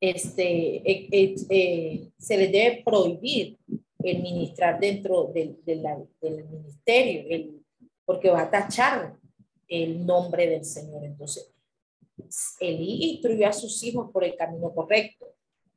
este, 0.00 0.76
eh, 0.90 1.08
eh, 1.12 1.34
eh, 1.50 2.10
se 2.16 2.36
les 2.38 2.50
debe 2.50 2.82
prohibir 2.82 3.58
el 3.98 4.22
ministrar 4.22 4.80
dentro 4.80 5.30
del, 5.34 5.62
del, 5.62 5.82
ministerio, 6.48 7.52
porque 8.06 8.30
va 8.30 8.42
a 8.42 8.50
tachar 8.50 9.14
el 9.68 10.06
nombre 10.06 10.46
del 10.46 10.64
Señor. 10.64 11.04
Entonces, 11.04 11.52
Elí 12.60 13.12
instruyó 13.12 13.46
a 13.46 13.52
sus 13.52 13.82
hijos 13.84 14.10
por 14.10 14.24
el 14.24 14.34
camino 14.36 14.74
correcto, 14.74 15.26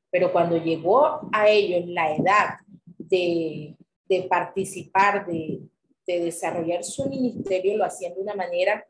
pero 0.09 0.31
cuando 0.31 0.57
llegó 0.57 1.29
a 1.33 1.49
ellos 1.49 1.85
la 1.87 2.15
edad 2.15 2.49
de, 2.97 3.75
de 4.07 4.23
participar, 4.23 5.27
de, 5.27 5.63
de 6.07 6.19
desarrollar 6.21 6.83
su 6.85 7.09
ministerio 7.09 7.77
lo 7.77 7.83
hacían 7.83 8.13
de 8.13 8.21
una 8.21 8.35
manera 8.35 8.87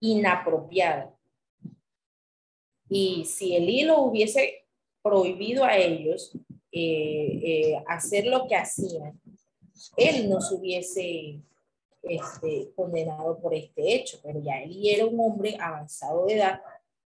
inapropiada. 0.00 1.12
Y 2.88 3.24
si 3.24 3.56
Elí 3.56 3.82
lo 3.82 4.02
hubiese 4.02 4.67
prohibido 5.08 5.64
a 5.64 5.76
ellos 5.76 6.32
eh, 6.70 7.40
eh, 7.42 7.82
hacer 7.86 8.26
lo 8.26 8.46
que 8.46 8.54
hacían, 8.54 9.18
él 9.96 10.28
no 10.28 10.40
se 10.40 10.54
hubiese 10.54 11.40
este, 12.02 12.70
condenado 12.76 13.38
por 13.40 13.54
este 13.54 13.94
hecho, 13.94 14.18
pero 14.22 14.40
ya 14.42 14.62
Elí 14.62 14.90
era 14.90 15.06
un 15.06 15.18
hombre 15.18 15.56
avanzado 15.58 16.26
de 16.26 16.34
edad 16.34 16.60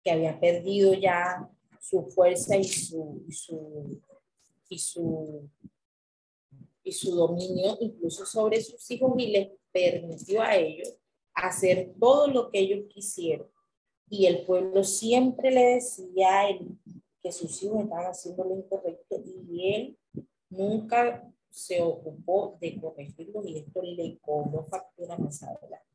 que 0.02 0.11
había 0.11 0.38
perdido 0.38 0.92
ya 0.94 1.48
su 1.80 2.02
fuerza 2.02 2.57
y 2.57 2.64
su, 2.64 3.24
y 3.28 3.33
su, 3.33 4.00
y 4.68 4.78
su, 4.78 5.48
y 6.83 6.92
su 6.92 7.14
dominio 7.14 7.76
incluso 7.80 8.26
sobre 8.26 8.61
sus 8.61 8.90
hijos 8.90 9.12
y 9.18 9.28
les 9.28 9.48
permitió 9.70 10.42
a 10.42 10.57
ellos 10.57 10.96
hacer 11.33 11.92
todo 11.98 12.26
lo 12.26 12.50
que 12.50 12.59
ellos 12.59 12.85
quisieron. 12.88 13.48
Y 14.09 14.26
el 14.26 14.44
pueblo 14.44 14.85
siempre 14.85 15.50
le 15.50 15.74
decía 15.74 16.40
a 16.40 16.48
él 16.50 16.76
que 17.24 17.32
sus 17.32 17.62
hijos 17.62 17.84
estaban 17.84 18.04
haciendo 18.04 18.44
lo 18.44 18.54
incorrecto 18.54 19.22
y 19.48 19.74
él 19.74 19.98
nunca 20.50 21.26
se 21.48 21.80
ocupó 21.80 22.58
de 22.60 22.78
corregirlo 22.78 23.42
y 23.46 23.56
esto 23.56 23.80
le 23.80 24.18
cobró 24.18 24.66
factura 24.66 25.16
más 25.16 25.42
adelante. 25.42 25.87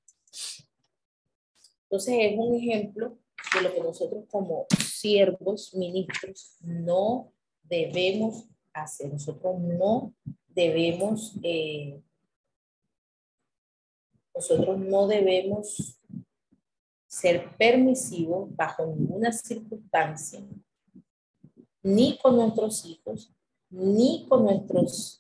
Entonces 1.84 2.16
es 2.18 2.34
un 2.36 2.56
ejemplo 2.56 3.20
de 3.54 3.62
lo 3.62 3.74
que 3.74 3.80
nosotros 3.80 4.26
como 4.28 4.66
siervos, 4.84 5.76
ministros, 5.76 6.58
no 6.62 7.32
debemos 7.62 8.46
hacer. 8.74 9.14
Nosotros 9.14 9.60
no 9.60 10.16
debemos, 10.48 11.36
eh, 11.44 12.02
nosotros 14.34 14.80
no 14.80 15.08
debemos 15.08 16.00
ser 17.06 17.56
permisivos 17.56 18.56
bajo 18.56 18.88
ninguna 18.88 19.32
circunstancia, 19.32 20.42
ni 21.84 22.18
con 22.18 22.36
nuestros 22.36 22.86
hijos, 22.86 23.32
ni 23.70 24.26
con 24.28 24.44
nuestros 24.44 25.20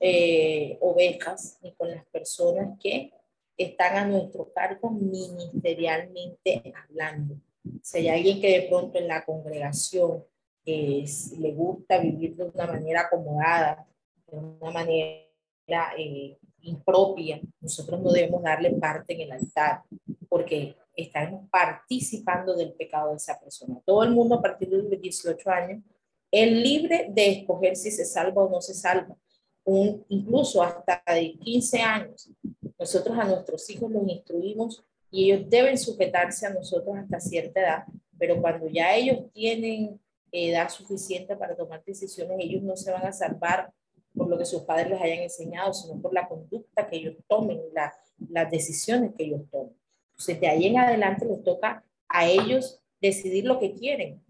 eh, 0.00 0.78
ovejas, 0.80 1.58
ni 1.62 1.72
con 1.74 1.90
las 1.90 2.04
personas 2.06 2.78
que 2.80 3.12
están 3.56 3.96
a 3.96 4.06
nuestro 4.06 4.52
cargo 4.52 4.90
ministerialmente 4.90 6.72
hablando. 6.84 7.36
Si 7.82 7.98
hay 7.98 8.08
alguien 8.08 8.40
que 8.40 8.60
de 8.60 8.68
pronto 8.68 8.98
en 8.98 9.08
la 9.08 9.24
congregación 9.24 10.24
le 10.64 11.52
gusta 11.54 11.98
vivir 11.98 12.36
de 12.36 12.44
una 12.44 12.66
manera 12.66 13.02
acomodada, 13.02 13.86
de 14.26 14.36
una 14.36 14.70
manera 14.70 15.92
eh, 15.96 16.36
impropia, 16.62 17.40
nosotros 17.60 18.00
no 18.02 18.10
debemos 18.10 18.42
darle 18.42 18.70
parte 18.72 19.14
en 19.14 19.20
el 19.22 19.32
altar, 19.32 19.82
porque 20.28 20.76
estamos 20.96 21.48
participando 21.50 22.54
del 22.56 22.72
pecado 22.72 23.10
de 23.10 23.16
esa 23.16 23.38
persona. 23.38 23.80
Todo 23.84 24.02
el 24.02 24.10
mundo 24.10 24.36
a 24.36 24.42
partir 24.42 24.68
de 24.68 24.78
los 24.78 24.90
18 24.90 25.50
años 25.50 25.82
es 26.30 26.50
libre 26.50 27.06
de 27.10 27.40
escoger 27.40 27.76
si 27.76 27.90
se 27.90 28.04
salva 28.04 28.44
o 28.44 28.50
no 28.50 28.60
se 28.60 28.74
salva. 28.74 29.16
Un, 29.64 30.04
incluso 30.08 30.62
hasta 30.62 31.02
de 31.12 31.36
15 31.38 31.80
años, 31.80 32.30
nosotros 32.78 33.18
a 33.18 33.24
nuestros 33.24 33.68
hijos 33.70 33.90
los 33.90 34.08
instruimos 34.08 34.84
y 35.10 35.30
ellos 35.30 35.48
deben 35.48 35.78
sujetarse 35.78 36.46
a 36.46 36.50
nosotros 36.50 36.96
hasta 36.96 37.20
cierta 37.20 37.60
edad, 37.60 37.84
pero 38.18 38.40
cuando 38.40 38.68
ya 38.68 38.94
ellos 38.94 39.30
tienen 39.32 40.00
edad 40.30 40.68
suficiente 40.68 41.36
para 41.36 41.56
tomar 41.56 41.82
decisiones, 41.84 42.38
ellos 42.40 42.62
no 42.62 42.76
se 42.76 42.92
van 42.92 43.06
a 43.06 43.12
salvar 43.12 43.72
por 44.14 44.28
lo 44.28 44.38
que 44.38 44.44
sus 44.44 44.62
padres 44.62 44.90
les 44.90 45.00
hayan 45.00 45.18
enseñado, 45.20 45.72
sino 45.72 46.00
por 46.00 46.12
la 46.12 46.26
conducta 46.28 46.88
que 46.88 46.96
ellos 46.96 47.16
tomen, 47.28 47.60
la, 47.74 47.92
las 48.30 48.50
decisiones 48.50 49.12
que 49.14 49.24
ellos 49.24 49.42
tomen. 49.50 49.76
Entonces, 50.10 50.40
de 50.40 50.48
ahí 50.48 50.66
en 50.66 50.78
adelante 50.78 51.26
les 51.26 51.42
toca 51.42 51.84
a 52.08 52.26
ellos 52.26 52.82
decidir 53.00 53.44
lo 53.44 53.58
que 53.58 53.74
quieren, 53.74 54.22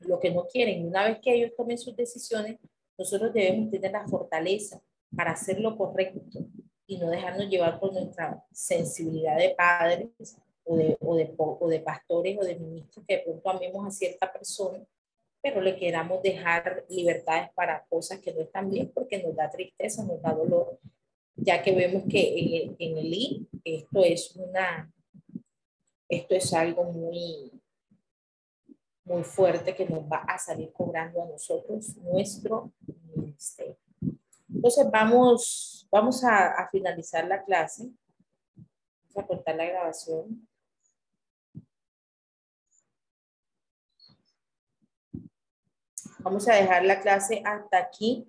lo 0.00 0.18
que 0.20 0.30
no 0.30 0.46
quieren. 0.46 0.86
Una 0.86 1.04
vez 1.04 1.18
que 1.20 1.34
ellos 1.34 1.52
tomen 1.56 1.78
sus 1.78 1.96
decisiones, 1.96 2.58
nosotros 2.98 3.32
debemos 3.32 3.70
tener 3.70 3.92
la 3.92 4.06
fortaleza 4.06 4.80
para 5.14 5.32
hacer 5.32 5.60
lo 5.60 5.76
correcto 5.76 6.20
y 6.86 6.98
no 6.98 7.10
dejarnos 7.10 7.48
llevar 7.48 7.80
por 7.80 7.92
nuestra 7.92 8.44
sensibilidad 8.52 9.36
de 9.36 9.50
padres 9.50 10.08
o 10.64 10.76
de, 10.76 10.96
o 11.00 11.16
de, 11.16 11.34
o 11.36 11.68
de 11.68 11.80
pastores 11.80 12.38
o 12.38 12.44
de 12.44 12.56
ministros 12.56 13.04
que 13.06 13.18
de 13.18 13.22
pronto 13.22 13.50
amemos 13.50 13.86
a 13.86 13.90
cierta 13.90 14.32
persona 14.32 14.84
pero 15.46 15.60
le 15.60 15.76
queramos 15.76 16.20
dejar 16.24 16.84
libertades 16.88 17.50
para 17.54 17.86
cosas 17.86 18.18
que 18.18 18.34
no 18.34 18.40
están 18.40 18.68
bien 18.68 18.90
porque 18.92 19.22
nos 19.22 19.36
da 19.36 19.48
tristeza, 19.48 20.04
nos 20.04 20.20
da 20.20 20.32
dolor, 20.34 20.80
ya 21.36 21.62
que 21.62 21.72
vemos 21.72 22.02
que 22.10 22.36
en 22.36 22.54
el, 22.54 22.76
en 22.80 22.98
el 22.98 23.14
I 23.14 23.48
esto 23.62 24.02
es 24.02 24.34
una, 24.34 24.92
esto 26.08 26.34
es 26.34 26.52
algo 26.52 26.82
muy, 26.84 27.52
muy 29.06 29.22
fuerte 29.22 29.74
que 29.74 29.86
nos 29.86 30.04
va 30.04 30.18
a 30.26 30.36
salir 30.36 30.72
cobrando 30.72 31.22
a 31.22 31.26
nosotros 31.26 31.96
nuestro 31.98 32.72
ministerio. 33.14 33.78
Entonces 34.52 34.90
vamos, 34.90 35.88
vamos 35.90 36.24
a, 36.24 36.48
a 36.48 36.68
finalizar 36.68 37.26
la 37.26 37.42
clase. 37.44 37.88
Vamos 38.56 39.16
a 39.16 39.26
cortar 39.26 39.54
la 39.54 39.64
grabación. 39.64 40.48
Vamos 46.18 46.48
a 46.48 46.54
dejar 46.54 46.84
la 46.84 47.00
clase 47.00 47.40
hasta 47.44 47.78
aquí. 47.78 48.28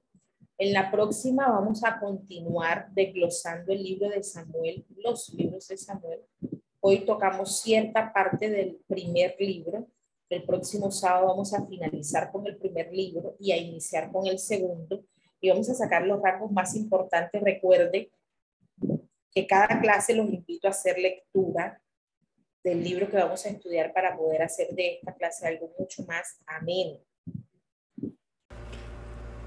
En 0.59 0.73
la 0.73 0.91
próxima 0.91 1.49
vamos 1.49 1.83
a 1.83 1.99
continuar 1.99 2.91
desglosando 2.91 3.73
el 3.73 3.83
libro 3.83 4.09
de 4.09 4.23
Samuel, 4.23 4.85
los 4.97 5.33
libros 5.33 5.67
de 5.67 5.77
Samuel. 5.77 6.21
Hoy 6.79 7.03
tocamos 7.05 7.61
cierta 7.61 8.13
parte 8.13 8.49
del 8.49 8.79
primer 8.87 9.35
libro. 9.39 9.87
El 10.29 10.43
próximo 10.43 10.91
sábado 10.91 11.27
vamos 11.27 11.53
a 11.53 11.65
finalizar 11.65 12.31
con 12.31 12.45
el 12.47 12.57
primer 12.57 12.91
libro 12.91 13.35
y 13.39 13.51
a 13.51 13.57
iniciar 13.57 14.11
con 14.11 14.27
el 14.27 14.39
segundo. 14.39 15.05
Y 15.39 15.49
vamos 15.49 15.69
a 15.69 15.73
sacar 15.73 16.05
los 16.05 16.21
rasgos 16.21 16.51
más 16.51 16.75
importantes. 16.75 17.41
Recuerde 17.41 18.11
que 19.31 19.47
cada 19.47 19.79
clase 19.79 20.13
los 20.13 20.27
invito 20.27 20.67
a 20.67 20.71
hacer 20.71 20.97
lectura 20.97 21.81
del 22.63 22.83
libro 22.83 23.09
que 23.09 23.15
vamos 23.15 23.45
a 23.45 23.49
estudiar 23.49 23.93
para 23.93 24.17
poder 24.17 24.41
hacer 24.41 24.67
de 24.71 24.95
esta 24.95 25.13
clase 25.13 25.47
algo 25.47 25.71
mucho 25.79 26.03
más 26.03 26.39
ameno. 26.45 26.99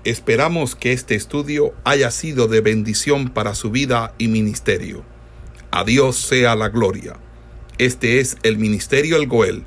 Esperamos 0.05 0.75
que 0.75 0.93
este 0.93 1.15
estudio 1.15 1.75
haya 1.85 2.11
sido 2.11 2.49
de 2.49 2.63
bendición 2.63 3.35
para 3.35 3.55
su 3.55 3.71
vida 3.71 4.15
y 4.17 4.29
ministerio. 4.29 5.05
A 5.71 5.85
Dios 5.85 6.17
sea 6.17 6.55
la 6.55 6.71
gloria. 6.71 7.21
Este 7.77 8.21
es 8.21 8.39
el 8.43 8.57
Ministerio 8.57 9.17
El 9.17 9.27
Goel, 9.29 9.67